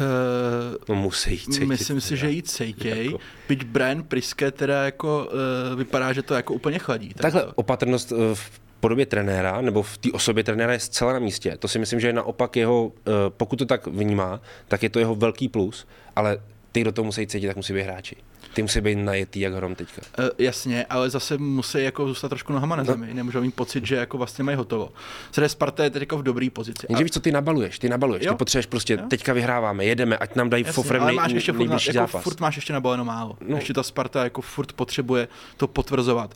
[0.00, 1.66] Uh, No musí jí cítit.
[1.66, 2.20] Myslím si, teda.
[2.20, 3.04] že jí cejtěj.
[3.04, 3.18] Jako.
[3.48, 5.28] Byť Brian Priske teda jako
[5.72, 7.08] uh, vypadá, že to jako úplně chladí.
[7.08, 11.12] Tak Takhle to, opatrnost eh, v podobě trenéra nebo v té osobě trenéra je zcela
[11.12, 11.56] na místě.
[11.58, 14.98] To si myslím, že je naopak jeho, eh, pokud to tak vnímá, tak je to
[14.98, 16.38] jeho velký plus, ale
[16.72, 18.16] ty, kdo to musí cítit, tak musí být hráči.
[18.54, 20.02] Ty musí být najetý jak hrom teďka.
[20.18, 22.80] Uh, jasně, ale zase musí jako zůstat trošku nohama No.
[22.82, 23.14] na zemi.
[23.14, 24.88] Nemůžou mít pocit, že jako vlastně mají hotovo.
[25.34, 26.86] Zde Sparta je teď jako v dobré pozici.
[26.88, 27.78] Jenže víš, co ty nabaluješ?
[27.78, 28.32] Ty nabaluješ, Jo.
[28.32, 29.00] ty potřebuješ prostě, Jo.
[29.08, 31.92] teďka vyhráváme, jedeme, ať nám dají Jasně, fofrem ale nej, máš ještě furt, na, jako
[31.92, 32.22] zápas.
[32.24, 33.36] furt máš ještě nabaleno málo.
[33.40, 33.46] No.
[33.48, 33.56] No.
[33.56, 36.34] Ještě ta Sparta jako furt potřebuje to potvrzovat.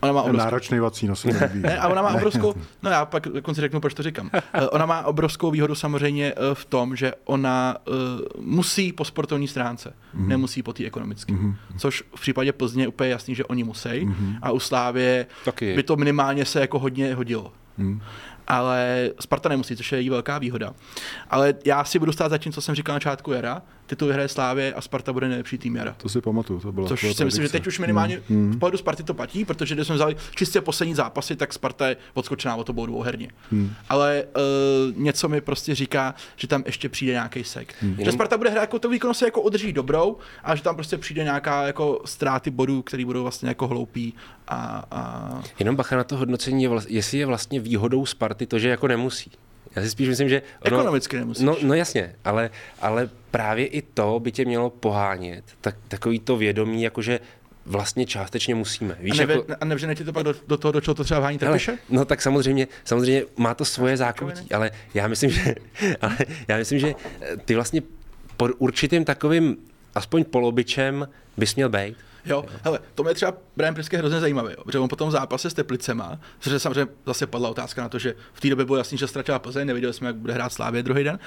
[0.00, 3.60] Ona má obrovskou, Náročný vací se ne, a ona má obrovskou, no já pak dokonce
[3.60, 4.30] řeknu, proč to říkám.
[4.34, 7.94] Eh, Ona má obrovskou výhodu samozřejmě eh, v tom, že ona uh,
[8.44, 10.24] musí po sportovní stránce, Mhm.
[10.24, 10.28] mm-hmm.
[10.28, 11.32] nemusí po té ekonomické.
[11.32, 11.53] Mm-hmm.
[11.78, 13.88] Což v případě Plzně je úplně jasný, že oni musí.
[14.04, 14.14] Mhm.
[14.14, 14.38] Mm-hmm.
[14.42, 15.26] A u Slávě
[15.60, 17.52] by to minimálně se jako hodně hodilo.
[17.78, 18.00] Mm.
[18.46, 20.74] Ale Sparta nemusí, což je její velká výhoda.
[21.30, 23.62] Ale já si budu stát za tím, co jsem říkal na začátku jara.
[23.86, 25.94] Titul vyhraje Slávě a Sparta bude nejlepší tým jara.
[25.96, 28.52] To si pamatuju, to bylo Což si myslím, že teď už minimálně Hmm.
[28.52, 31.96] v pohledu Sparty to platí, protože když jsme vzali čistě poslední zápasy, tak Sparta je
[32.14, 33.28] odskočená o to bylo dvouherně.
[33.52, 33.70] Hmm.
[33.88, 37.74] Ale uh, něco mi prostě říká, že tam ještě přijde nějaký sek.
[37.80, 37.96] Hmm.
[38.04, 40.98] Že Sparta bude hrát jako to výkon se jako udrží dobrou a že tam prostě
[40.98, 44.14] přijde nějaká jako ztráty bodů, které budou vlastně jako hloupý
[44.48, 48.68] a, a Jenom bacha na to hodnocení, je jestli je vlastně výhodou Sparty to, že
[48.68, 49.30] jako nemusí.
[49.76, 50.42] Já si spíš myslím, že...
[50.60, 51.44] Ono, Ekonomicky nemusíš.
[51.44, 55.44] No, no jasně, ale, ale právě i to by tě mělo pohánět.
[55.60, 57.20] Tak, takový to vědomí, jakože
[57.66, 58.96] vlastně částečně musíme.
[59.00, 61.20] Víš, a, neve, jako, a ti to pak do, do toho, do čeho to třeba
[61.20, 61.78] Hele, trpiše?
[61.90, 65.54] no tak samozřejmě, samozřejmě má to svoje zákoutí, ale já myslím, že,
[66.00, 66.16] ale
[66.48, 67.82] já myslím, že eh, ty vlastně
[68.36, 69.56] pod určitým takovým
[69.94, 71.96] aspoň polobičem bys měl být.
[72.26, 75.50] Jo, hele, to mě třeba Brian Priske hrozně zajímavý, jo, protože on po tom zápase
[75.50, 78.98] s Teplicema, protože samozřejmě zase padla otázka na to, že v té době bylo jasný,
[78.98, 81.18] že ztratila Plzeň, neviděli jsme, jak bude hrát Slávě druhý den.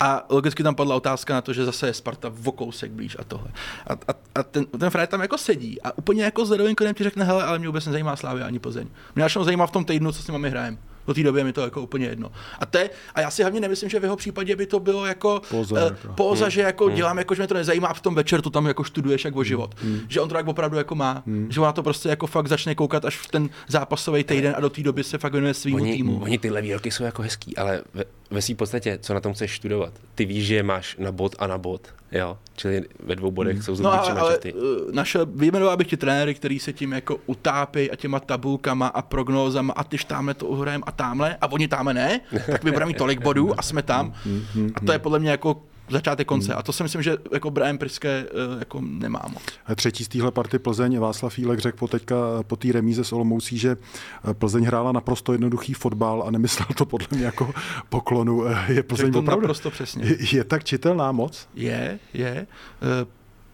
[0.00, 3.24] A logicky tam padla otázka na to, že zase je Sparta v kousek blíž a
[3.24, 3.48] tohle.
[3.86, 6.58] A, a, a ten, ten Frajer tam jako sedí a úplně jako s
[6.94, 8.88] ti řekne, hele, ale mě vůbec nezajímá Slávě ani Plzeň.
[9.14, 10.78] Mě až zajímá v tom týdnu, co s nimi hrajeme.
[11.06, 12.32] Do té doby je mi to jako úplně jedno.
[12.60, 15.42] A, te, a já si hlavně nemyslím, že v jeho případě by to bylo jako
[15.50, 16.12] Póza, eh, jako.
[16.14, 18.66] póza že jako dělám, jako, že mě to nezajímá a v tom večer to tam
[18.66, 19.74] jako studuješ jak o život.
[20.08, 21.22] Že on to tak opravdu jako má.
[21.48, 24.70] Že ona to prostě jako fakt začne koukat až v ten zápasový týden a do
[24.70, 26.20] té doby se fakt věnuje svýmu Oni, týmu.
[26.22, 29.56] oni tyhle výroky jsou jako hezký, ale ve, ve své podstatě, co na tom chceš
[29.56, 29.92] studovat?
[30.14, 32.38] Ty víš, že je máš na bod a na bod, jo?
[32.56, 34.52] Čili ve dvou bodech jsou No ale, ale eh,
[34.92, 39.72] naše, vyjmenoval bych ti trenéry, který se tím jako utápí a těma tabulkama a prognózama
[39.76, 42.20] a tyž tamhle to uhrajem a tamhle a oni tamhle ne,
[42.50, 44.14] tak my budeme mít tolik bodů a jsme tam.
[44.74, 46.54] A to je podle mě jako začátek konce.
[46.54, 49.42] A to si myslím, že jako Brian Priske eh, jako nemá moc.
[49.66, 53.12] A Třetí z téhle party Plzeň Václav Fílek řekl po teďka po té remíze s
[53.12, 53.76] Olomoucí, že
[54.30, 57.50] eh, Plzeň hrála naprosto jednoduchý fotbal a nemyslel to podle mě jako
[57.88, 58.46] poklonu.
[58.46, 59.40] Eh, Je Plzeň opravdu?
[59.40, 60.04] naprosto přesně.
[60.04, 61.48] Je, je tak čitelná moc?
[61.54, 62.46] Je, je.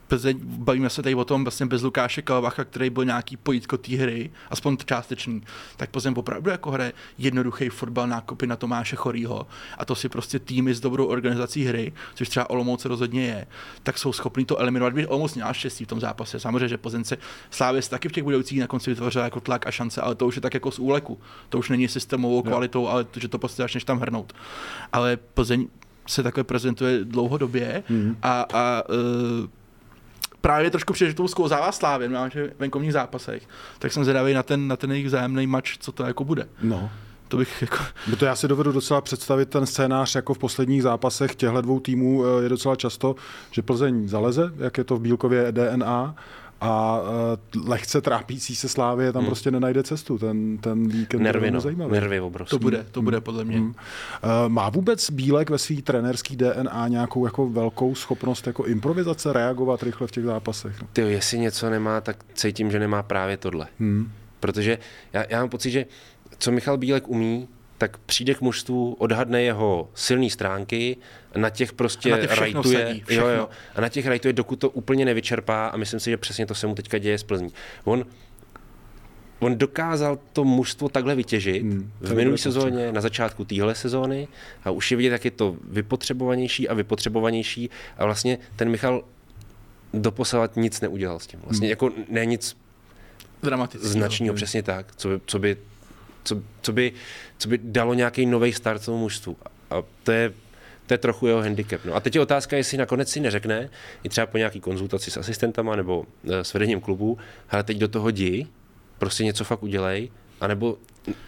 [0.09, 3.97] Plzeň, bavíme se tady o tom vlastně bez Lukáše Kalvacha, který byl nějaký pojítko té
[3.97, 5.43] hry, aspoň částečný,
[5.77, 9.47] tak Plzeň opravdu jako hraje jednoduchý fotbal nákupy na Tomáše Chorýho
[9.79, 13.47] a to si prostě týmy s dobrou organizací hry, což třeba Olomouc rozhodně je,
[13.83, 16.41] tak jsou schopní to eliminovat, když Olomouc měla štěstí v tom zápase.
[16.41, 17.17] Samozřejmě, že Plzeň se
[17.51, 20.37] Slávě taky v těch budoucích na konci vytvořila jako tlak a šance, ale to už
[20.37, 21.21] je tak jako z úleku.
[21.49, 24.33] To už není systémovou kvalitou, ale to, že to prostě začneš tam hrnout.
[24.93, 25.69] Ale Plzeň
[26.07, 28.17] se takhle prezentuje dlouhodobě Mhm.
[28.23, 29.49] a, a uh,
[30.49, 33.43] právě trošku to sklouzává Slávě na venkovních zápasech,
[33.79, 36.49] tak jsem zvědavý na ten, na ten jejich vzájemný mač, co to jako bude.
[36.63, 36.91] No.
[37.29, 37.77] To bych jako...
[38.07, 41.81] Bo to já si dovedu docela představit ten scénář jako v posledních zápasech těchto dvou
[41.81, 43.17] týmů eh, je docela často,
[43.51, 46.15] že Plzeň zaleze, jak je to v Bílkově DNA,
[46.61, 49.27] a uh, lehce trápící se Slávě tam hmm.
[49.27, 50.19] prostě nenajde cestu.
[50.19, 51.93] Ten, ten víkend nervy, no, zajímavý.
[51.93, 52.51] Nervy obrovský.
[52.51, 53.57] To bude, to bude podle mě.
[53.57, 53.69] Hmm.
[53.69, 53.75] Uh,
[54.49, 60.07] má vůbec Bílek ve svý trenerský DNA nějakou jako velkou schopnost jako improvizace, reagovat rychle
[60.07, 60.83] v těch zápasech?
[60.83, 60.89] No?
[60.93, 63.67] Ty, jestli něco nemá, tak cítím, že nemá právě tohle.
[63.81, 64.13] Hmm.
[64.41, 64.79] Protože
[65.13, 65.87] já, já mám pocit, že
[66.39, 67.49] co Michal Bílek umí,
[67.79, 70.97] tak přijde k mužstvu, odhadne jeho silné stránky,
[71.39, 74.71] na těch prostě a na rajtuje, sadí, jo, jo, a na těch rajtuje, dokud to
[74.71, 77.53] úplně nevyčerpá a myslím si, že přesně to se mu teďka děje z Plzní.
[77.85, 78.05] On,
[79.39, 84.29] on dokázal to mužstvo takhle vytěžit hmm, v minulé sezóně, na začátku téhle sezóny
[84.65, 89.05] a už je vidět, jak je to vypotřebovanější a vypotřebovanější a vlastně ten Michal
[89.95, 91.41] doposavat nic neudělal s tím.
[91.45, 91.71] Vlastně hmm.
[91.71, 92.57] jako ne nic
[93.75, 95.57] značního, přesně tak, co by, co by
[96.29, 96.93] co, co, by,
[97.39, 99.37] co by dalo nějaký nový start tomu mužstvu.
[99.71, 100.33] A to je,
[100.89, 101.85] to je trochu jeho handicap.
[101.85, 101.95] No.
[101.95, 103.71] A teď je otázka, jestli nakonec si neřekne,
[104.03, 107.19] i třeba po nějaký konzultaci s asistentama nebo eh, s vedením klubu,
[107.51, 108.47] ale teď do toho jdi,
[108.99, 110.11] prostě něco fakt udělej,
[110.41, 110.79] anebo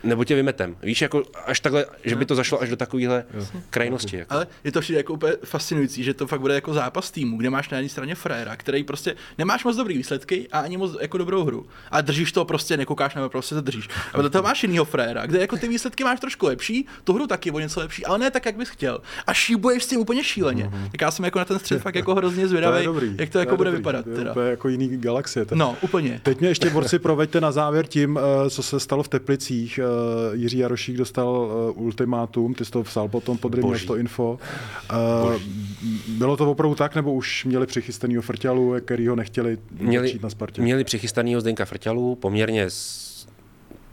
[0.03, 0.77] nebo tě vymetem.
[0.83, 3.25] Víš, jako až takhle, že by to zašlo až do takovéhle
[3.71, 4.17] krajnosti.
[4.17, 4.35] Jako.
[4.35, 7.51] Ale je to vždy jako úplně fascinující, že to fakt bude jako zápas týmu, kde
[7.51, 11.19] máš na jedné straně fréra, který prostě nemáš moc dobrý výsledky a ani moc jako
[11.19, 11.67] dobrou hru.
[11.91, 13.89] A držíš to prostě, nekoukáš nebo prostě to držíš.
[14.13, 17.27] A vedle toho máš jinýho fréra, kde jako ty výsledky máš trošku lepší, tu hru
[17.27, 19.01] taky o něco lepší, ale ne tak, jak bys chtěl.
[19.27, 20.65] A šíbuješ s tím úplně šíleně.
[20.65, 20.91] Mm-hmm.
[20.91, 23.57] Tak já jsem jako na ten střed fakt jako hrozně zvědavý, jak to, to jako
[23.57, 23.81] bude dobrý.
[23.81, 24.05] vypadat.
[24.05, 24.35] To je teda.
[24.51, 25.45] jako jiný galaxie.
[25.45, 25.59] Teda.
[25.59, 26.21] No, úplně.
[26.23, 30.37] Teď mě ještě borci proveďte na závěr tím, eh, co se stalo v Teplicích eh,
[30.37, 31.29] Jiří Jarošík dostal
[31.77, 33.55] uh, ultimátum, ty jsi to psal potom pod
[33.87, 34.39] to info.
[34.93, 35.43] Uh,
[36.09, 40.63] bylo to opravdu tak, nebo už měli přichystanýho Frťalu, který ho nechtěli měli, na Spartě?
[40.63, 43.11] Měli přichystanýho Zdenka Frťalu, poměrně s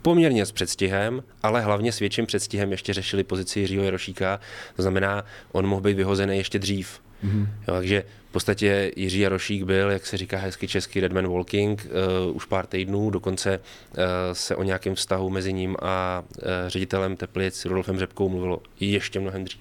[0.02, 4.40] poměrně s předstihem, ale hlavně s větším předstihem ještě řešili pozici Jiřího Jarošíka.
[4.76, 7.00] To znamená, on mohl být vyhozený ještě dřív.
[7.24, 7.48] Mm-hmm.
[7.68, 11.86] Jo, takže v podstatě Jiří Jarošík byl, jak se říká hezky český Redman Walking,
[12.26, 17.16] uh, už pár týdnů, dokonce uh, se o nějakém vztahu mezi ním a uh, ředitelem
[17.16, 19.60] Teplic Rudolfem Řepkou mluvilo ještě mnohem dřív.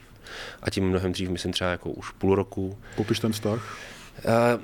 [0.62, 2.78] A tím mnohem dřív, myslím třeba jako už půl roku.
[2.96, 3.78] Popiš ten vztah.
[4.26, 4.62] Uh,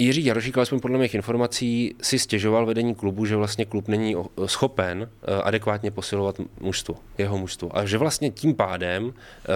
[0.00, 5.10] Jiří Jarošík, alespoň podle mých informací, si stěžoval vedení klubu, že vlastně klub není schopen
[5.22, 7.76] eh, adekvátně posilovat mužstvo, jeho mužstvo.
[7.78, 9.46] A že vlastně tím pádem eh,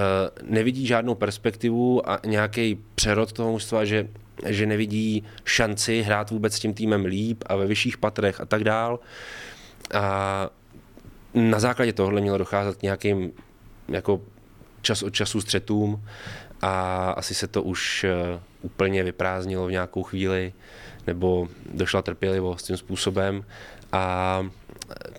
[0.43, 4.09] nevidí žádnou perspektivu a nějaký přerod toho mužstva, že,
[4.47, 8.64] že nevidí šanci hrát vůbec s tím týmem líp a ve vyšších patrech a tak
[8.64, 9.01] dál.
[9.95, 10.51] A
[11.34, 13.32] na základě tohohle mělo docházet nějakým
[13.88, 14.20] jako
[14.82, 16.03] čas od času střetům
[16.62, 20.52] a asi se to už eh, úplně vyprázdnilo v nějakou chvíli,
[21.06, 23.44] nebo došla trpělivost tím způsobem
[23.92, 24.46] a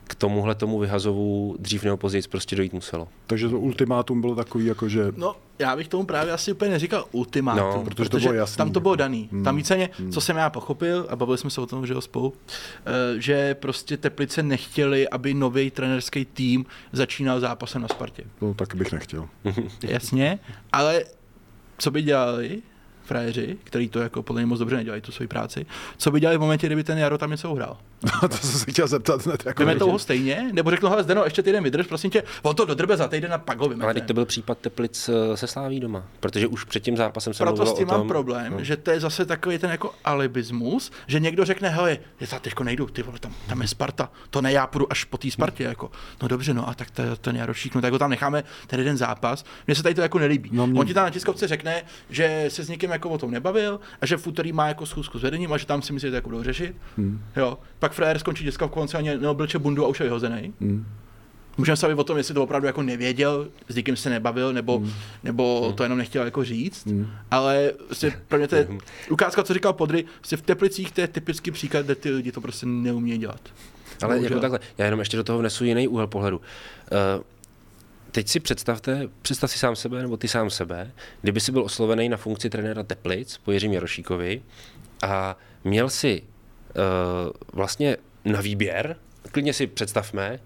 [0.04, 3.08] k tomuhle tomu vyhazovu dřív nebo později prostě dojít muselo.
[3.28, 5.12] Takže to ultimátum bylo takový, jako že...
[5.18, 8.58] No, já bych tomu právě asi úplně neříkal ultimátum, no, protože, protože to bylo jasný.
[8.58, 9.30] tam to bylo daný.
[9.32, 9.44] Hmm.
[9.44, 10.12] Tam víceméně, hmm.
[10.12, 12.34] co jsem já pochopil, a bavili jsme se o tom, že ho spolu,
[12.86, 18.24] eh, že prostě Teplice nechtěli, aby nový trenerský tým začínal zápasem na Spartě.
[18.42, 19.30] No, tak bych nechtěl.
[19.84, 20.40] Jasně,
[20.72, 21.04] ale
[21.78, 22.62] co by dělali,
[23.04, 25.66] frajeři, který to jako podle mě moc dobře nedělají tu svoji práci,
[25.98, 27.78] co by dělali v momentě, kdyby ten Jaro tam něco uhrál?
[28.22, 29.46] to jsem se chtěl zeptat hned.
[29.46, 30.50] Jako Vymetou ho stejně?
[30.52, 33.38] Nebo řekl, hele, Zdeno, ještě týden vydrž, prosím tě, on to dodrbe za týden a
[33.38, 33.86] pak ho vymete.
[33.86, 37.34] Ale teď to byl případ Teplic eh, se Sláví doma, protože už před tím zápasem
[37.34, 38.64] se Proto s tím tom, mám problém, no.
[38.64, 42.64] že to je zase takový ten jako alibismus, že někdo řekne, hele, já za teďko
[42.64, 45.64] nejdu, ty vole, tam, tam je Sparta, to ne, já půjdu až po té Spartě,
[45.64, 45.92] jako.
[46.22, 48.98] No dobře, no a tak to, ten Jarošík, no tak ho tam necháme ten jeden
[48.98, 49.46] zápas.
[49.68, 50.50] Mně se tady to jako nelíbí.
[50.54, 50.80] No, mě...
[50.80, 54.06] On ti tam na tiskovce řekne, že se s někým jako o tom nebavil a
[54.06, 56.16] že v úterý má jako schůzku s vedením a že tam si myslí, že to
[56.16, 56.76] jako budou řešit.
[56.98, 57.24] Hmm.
[57.36, 57.58] Jo.
[57.80, 60.54] Pak frajer skončí konce ani neoblče bundu a už je vyhozený.
[60.60, 60.86] Mm.
[61.58, 64.92] Můžeme se o tom, jestli to opravdu jako nevěděl, s někým se nebavil, nebo, mm.
[65.24, 65.76] nebo mm.
[65.76, 67.08] to jenom nechtěl jako říct, mm.
[67.32, 68.68] ale vlastně pro mě to je
[69.10, 72.42] ukázka, co říkal Podry, vlastně v Teplicích to je typický příklad, kde ty lidi to
[72.42, 73.42] prostě neumějí dělat.
[74.02, 76.38] Ale jako takhle, já jenom ještě do toho vnesu jiný úhel pohledu.
[76.38, 77.24] Uh,
[78.12, 80.92] teď si představte, představ si sám sebe, nebo ty sám sebe,
[81.22, 84.42] kdyby si byl oslovený na funkci trenéra Teplic po Jiřím Jarošíkovi
[85.02, 86.24] a měl si
[87.54, 88.96] vlastně na výběr,
[89.32, 90.40] klidně si představme,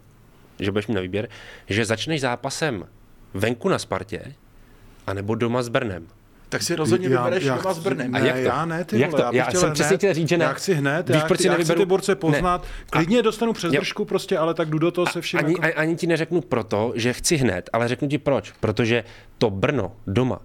[0.59, 1.29] že budeš mít na výběr,
[1.67, 2.87] že začneš zápasem
[3.33, 4.33] venku na Spartě,
[5.07, 6.07] anebo doma s Brnem.
[6.49, 8.11] Tak si rozhodně já, vybereš já, doma s Brnem.
[8.11, 8.41] Ne, a jak to?
[8.41, 9.35] já ne, ty jak vole, to?
[9.35, 10.45] Já, já jsem přesně chtěl říct, že ne.
[10.45, 12.61] Já chci hned, Víš, já, proč si já chci ty borce poznat.
[12.61, 12.69] Ne.
[12.89, 15.39] Klidně a, dostanu přes držku prostě, ale tak jdu do toho se vším.
[15.39, 15.79] Ani, jako...
[15.79, 18.53] ani ti neřeknu proto, že chci hned, ale řeknu ti proč.
[18.59, 19.03] Protože
[19.37, 20.39] to Brno doma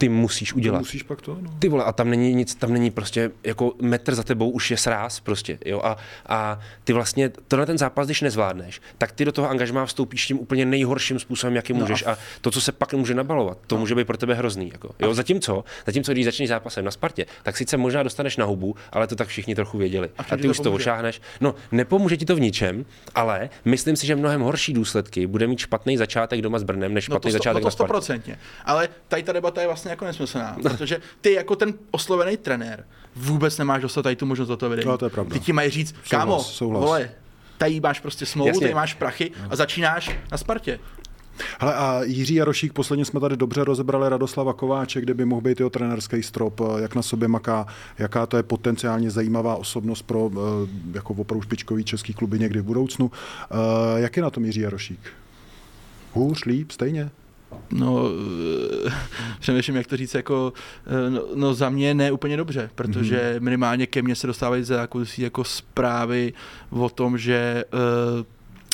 [0.00, 0.78] ty musíš udělat.
[0.78, 1.50] Musíš pak to, no.
[1.58, 4.76] Ty vole, a tam není nic, tam není prostě jako metr za tebou už je
[4.76, 5.96] sráz prostě, jo, a,
[6.26, 10.38] a ty vlastně tenhle ten zápas, když nezvládneš, tak ty do toho angažmá vstoupíš tím
[10.38, 13.94] úplně nejhorším způsobem, jaký No můžeš a to, co se pak může nabalovat, to může
[13.94, 17.76] být pro tebe hrozný, jako, jo, zatímco, zatímco když začneš zápasem na Spartě, tak sice
[17.76, 20.10] možná dostaneš na hubu, ale to tak všichni trochu věděli.
[20.18, 21.20] A A, ty to už to ošáhneš.
[21.40, 22.84] No, nepomůže ti to v ničem,
[23.14, 27.08] ale myslím si, že mnohem horší důsledky bude mít špatný začátek doma s Brnem, než
[27.08, 28.38] No špatný to, sto, no začátek to na Spartě.
[28.64, 32.84] Ale tady ta debata je vlastně jako nesmyslná, protože ty jako ten oslovený trenér
[33.16, 34.88] vůbec nemáš dostat tady tu možnost do toho vedení.
[34.88, 35.32] No, to je pravda.
[35.34, 36.84] Ty ti mají říct, Souhlas, kámo, souhlas.
[36.84, 37.10] vole,
[37.58, 38.60] tady máš prostě smlouvu, Jasně.
[38.60, 40.78] tady máš prachy a začínáš na Spartě.
[41.60, 45.60] Hele, a Jiří Jarošík, posledně jsme tady dobře rozebrali Radoslava Kováče, kde by mohl být
[45.60, 47.66] jeho trenerský strop, jak na sobě maká,
[47.98, 50.36] jaká to je potenciálně zajímavá osobnost pro eh,
[50.92, 53.10] jako opravdu špičkový český kluby někdy v budoucnu.
[53.50, 55.00] Eh, Jak je na tom Jiří Jarošík?
[56.12, 57.10] Hůř, líp, stejně?
[57.70, 58.08] No,
[58.86, 58.92] eh,
[59.40, 60.52] přemýšlím, jak to říct, jako,
[60.86, 63.42] eh, no, no za mě ne úplně dobře, protože mm-hmm.
[63.42, 66.32] minimálně ke mně se dostávají za jako, jako zprávy
[66.70, 68.24] o tom, že uh,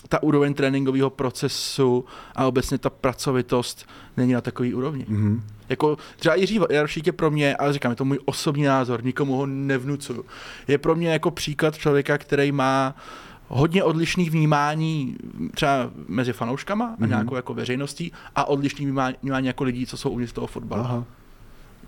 [0.08, 2.04] ta úroveň tréninkového procesu
[2.34, 5.04] a obecně ta pracovitost není na takový úrovni.
[5.08, 5.42] Mhm.
[5.68, 9.36] Jako třeba Jiří Jarošík je pro mě, ale říkám, je to můj osobní názor, nikomu
[9.36, 10.24] ho nevnucuju.
[10.68, 12.96] Je pro mě jako příklad člověka, který má
[13.48, 15.16] hodně odlišných vnímání
[15.54, 17.08] třeba mezi fanouškama a Mhm.
[17.08, 20.82] nějakou jako veřejností a odlišný vnímání, vnímání jako lidí, co jsou uvnitř toho fotbalu.
[20.82, 21.04] Aha.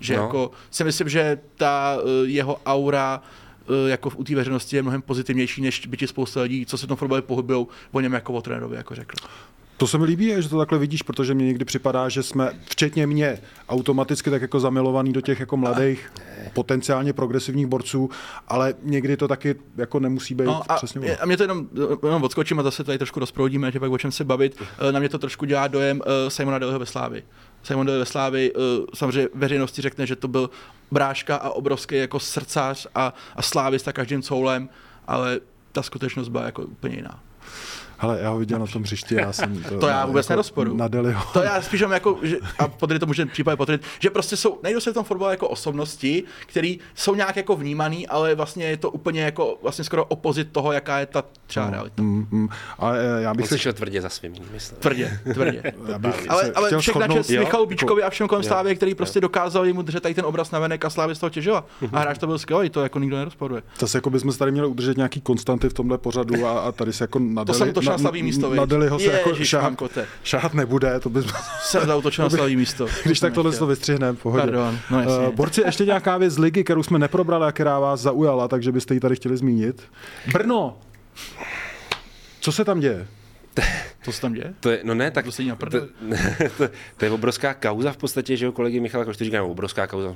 [0.00, 0.22] Že No.
[0.22, 3.22] jako si myslím, že ta eh, jeho aura
[3.86, 6.86] eh, jako u té veřejnosti je mnohem pozitivnější, než by ti spousta lidí, co se
[6.86, 9.16] v tom fotbale pohybují, o něm jako o trenérovi, jako řekl.
[9.78, 13.06] To se mi líbí, že to takhle vidíš, protože mě někdy připadá, že jsme, včetně
[13.06, 16.12] mě, automaticky tak jako zamilovaný do těch jako mladých,
[16.54, 18.10] potenciálně progresivních borců,
[18.48, 21.68] ale někdy to taky jako nemusí být No a, přesně mě- a mě to jenom,
[22.04, 24.62] jenom odskočím a zase tady trošku rozproudíme, že pak o čem se bavit.
[24.88, 27.22] Eh, Na mě to trošku dělá dojem uh, Simona Deleho ve Slávi.
[27.62, 28.62] Simon Dele ve Slávi uh,
[28.94, 30.50] samozřejmě veřejnosti řekne, že to byl
[30.90, 34.68] bráška a obrovský jako srdcař a, a slávista každým coulem,
[35.06, 35.40] ale
[35.72, 37.20] ta skutečnost byla jako úplně jiná.
[38.00, 40.76] Hele, já ho viděl na tom hřišti, já jsem To já vůbec nerozporuju.
[40.76, 41.22] Na Deliho.
[41.32, 44.58] To já spíš mám jako, že, a podry to může případně potvrdit, že prostě jsou,
[44.62, 48.76] nejdou se v tom fotbale jako osobnosti, které jsou nějak jako vnímaný, ale vlastně je
[48.76, 52.02] to úplně jako vlastně skoro opozit toho, jaká je ta třeba realita.
[52.02, 52.48] Mm, mm.
[52.78, 54.78] A eh, já bych On se šel tvrdě za svým, myslím.
[54.78, 55.62] Tvrdě, tvrdě.
[55.88, 59.66] já bych Ale, ale všechna čest Michalu Bíčkovi a všem kolem Slávě, který prostě dokázal
[59.66, 61.64] jemu držet tady ten obraz na venek a Slávě z toho těžila.
[61.92, 63.62] A hráč to byl skvělý, to jako nikdo nerozporuje.
[63.78, 66.92] Zase jako bychom se tady měli udržet nějaký konstanty v tomhle pořadu a, a tady
[66.92, 68.64] se jako na To jsem na slavý místo, na?
[68.64, 69.30] Deliho se jako
[69.62, 70.06] Mankote.
[70.24, 71.26] šahat nebude, to bys,
[71.62, 72.86] Jsem zautočil na slavý místo.
[73.04, 74.42] když tak tohle to vystřihneme, pohodě.
[74.42, 75.26] Pardon, no jasně.
[75.28, 78.72] Eh, borci, ještě nějaká věc z ligy, kterou jsme neprobrali a která vás zaujala, takže
[78.72, 79.82] byste ji tady chtěli zmínit.
[80.32, 80.78] Brno!
[82.40, 83.06] Co se tam děje?
[84.04, 84.54] To se tam děje?
[84.60, 85.68] To je, no ne, tak To na to,
[86.58, 89.86] to, to, je obrovská kauza v podstatě, že jo, kolegy Michala Košty říká, no, obrovská
[89.86, 90.14] kauza,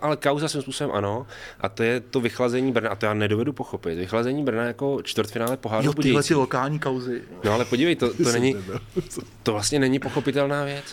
[0.00, 1.26] ale kauza svým způsobem ano,
[1.60, 5.56] a to je to vychlazení Brna, a to já nedovedu pochopit, vychlazení Brna jako čtvrtfinále
[5.56, 7.22] poháru Jo, tyhle ty lokální kauzy.
[7.44, 8.56] No ale podívej, to, to, není,
[9.42, 10.84] to vlastně není pochopitelná věc.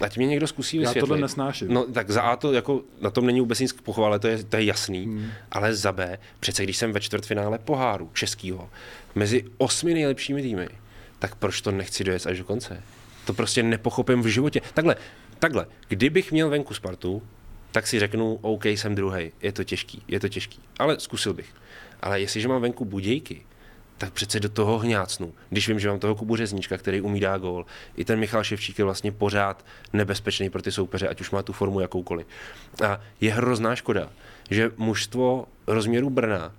[0.00, 1.00] Ať mě někdo zkusí Já vysvětlit.
[1.00, 1.68] tohle nesnáším.
[1.68, 4.44] No tak za A to jako, na tom není vůbec nic k pochvále, to je,
[4.44, 5.30] to je jasný, hmm.
[5.52, 8.70] ale za B, přece když jsem ve čtvrtfinále poháru českýho,
[9.14, 10.68] mezi osmi nejlepšími týmy,
[11.18, 12.82] tak proč to nechci dojet až do konce?
[13.24, 14.60] To prostě nepochopím v životě.
[14.74, 14.96] Takhle,
[15.38, 17.22] takhle, kdybych měl venku Spartu,
[17.72, 21.54] tak si řeknu, OK, jsem druhý, je to těžký, je to těžký, ale zkusil bych.
[22.00, 23.42] Ale jestliže mám venku Budějky,
[23.98, 25.34] tak přece do toho hňácnu.
[25.50, 28.78] Když vím, že mám toho Kubu Řezníčka, který umí dát gól, i ten Michal Ševčík
[28.78, 32.26] je vlastně pořád nebezpečný pro ty soupeře, ať už má tu formu jakoukoliv.
[32.86, 34.10] A je hrozná škoda,
[34.50, 36.54] že mužstvo rozměru Brna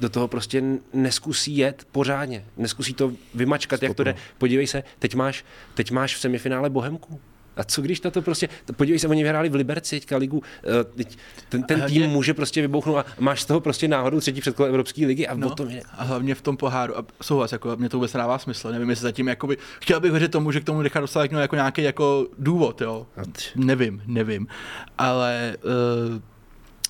[0.00, 4.14] do toho prostě neskusí jet pořádně, neskusí to vymačkat, jak to jde.
[4.38, 5.44] Podívej se, teď máš,
[5.74, 7.20] teď máš v semifinále Bohemku.
[7.56, 11.18] A co když tato prostě, podívej se, oni vyhráli v Liberci teďka ligu, eh, teď
[11.48, 14.68] ten, ten tým Hlavně- může prostě vybouchnout a máš z toho prostě náhodou třetí předkolo
[14.68, 15.46] Evropské ligy a no.
[15.46, 15.82] o tom je.
[15.92, 16.98] a hlavně v tom poháru.
[16.98, 18.72] A souhlas, jako mě to vůbec nedává smysl.
[18.72, 21.82] Nevím, jestli zatím jakoby, chtěl bych věřit tomu, že k tomu nechá dostat jako, nějaký
[21.82, 23.06] jako důvod, jo.
[23.56, 24.46] Nevím, nevím.
[24.98, 25.56] Ale
[26.14, 26.20] uh,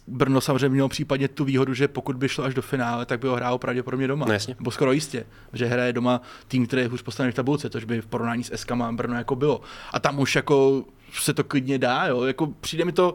[0.08, 3.28] Brno samozřejmě mělo případně tu výhodu, že pokud by šlo až do finále, tak by
[3.28, 4.26] ho hrál pravděpodobně doma.
[4.26, 4.56] No jasně.
[4.58, 8.00] Nebo skoro jistě, že hraje doma tým, který je hůř postavený v tabulce, což by
[8.00, 9.60] v porovnání s SK Brno jako bylo.
[9.92, 10.84] A tam už jako
[11.20, 12.22] se to klidně dá, jo.
[12.22, 13.14] Jako přijde mi to,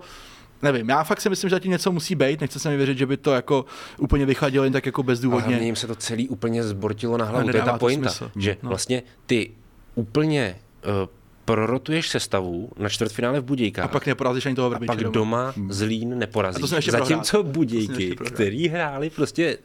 [0.62, 3.06] nevím, já fakt si myslím, že zatím něco musí být, nechce se mi věřit, že
[3.06, 3.66] by to jako
[3.98, 5.48] úplně vychladilo jen tak jako A bezdůvodně.
[5.50, 7.50] hlavně jim se to celý úplně zbortilo na hlavu.
[7.52, 8.32] To je ta to pointa, smysl.
[8.36, 8.70] že No.
[8.70, 9.52] vlastně ty
[9.96, 10.56] úplně
[11.04, 11.10] uh,
[11.46, 13.86] prorotuješ sestavu na čtvrtfinále v Budějkách.
[13.86, 15.12] A pak neporazíš ani toho a Vrbiče pak doma.
[15.12, 16.58] doma Zlín neporazíš.
[16.58, 17.54] A to jsme ještě Zatímco prohrát.
[17.54, 19.58] Budějky, který hráli prostě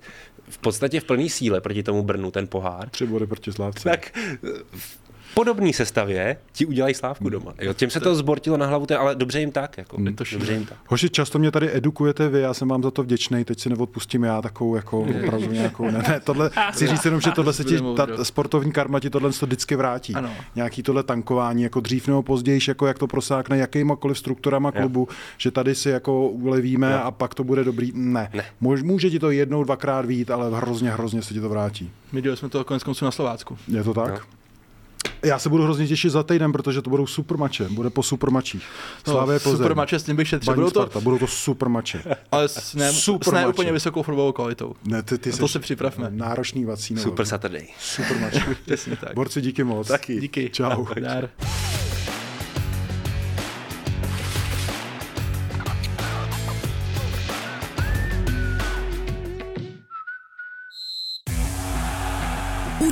[0.49, 3.89] v podstatě v plné síle proti tomu Brnu ten pohár, Tři body proti Slávce.
[3.89, 4.18] tak
[5.37, 7.55] podobné sestavě ti udělají slávku doma.
[7.61, 9.78] Jo, tím se to zbortilo na hlavu, ale dobře jim tak.
[9.78, 10.78] Jako, to dobře jim tak.
[10.87, 14.24] Hoši, často mě tady edukujete vy, já jsem vám za to vděčný, teď si neodpustím
[14.24, 17.78] já takovou jako opravdu nějakou, ne, ne, tohle, chci říct jenom, že tohle se ti,
[17.97, 20.14] ta sportovní karma ti tohle to vždycky vrátí.
[20.14, 20.30] Ano.
[20.55, 25.09] Nějaký tohle tankování, jako dřív nebo později, jako jak to prosákne jakýmakoliv strukturama klubu,
[25.39, 27.93] že tady si jako ulevíme a pak to bude dobrý.
[27.95, 28.30] Ne.
[28.34, 28.45] Ne.
[28.61, 31.91] Může, může ti to jednou, dvakrát vít, ale hrozně, hrozně se ti to vrátí.
[32.12, 33.59] My dělali jsme to konec konců na Slovácku.
[33.68, 34.11] Je to tak?
[34.11, 34.36] No.
[35.22, 37.68] Já se budu hrozně těšit za týden, protože to budou super mače.
[37.68, 38.62] Bude po super mačích.
[39.04, 39.52] Slávě Plzeň.
[39.52, 40.54] No, super mače, s tím bych šetřil.
[40.54, 42.02] Budou to, Sparta, budou to super mače.
[42.32, 44.74] ale s ne, Super s ne úplně vysokou fotbalovou kvalitou.
[44.84, 46.06] Ne, ty, ty to se připravme.
[46.10, 47.02] Náročný vacíno.
[47.02, 47.66] Super Saturday.
[47.80, 48.56] Super mače.
[48.64, 49.14] Přesně tak.
[49.14, 49.88] Borci, díky moc.
[49.88, 50.20] Taky.
[50.20, 50.50] Díky.
[50.50, 50.86] Čau.
[51.00, 51.28] Dár.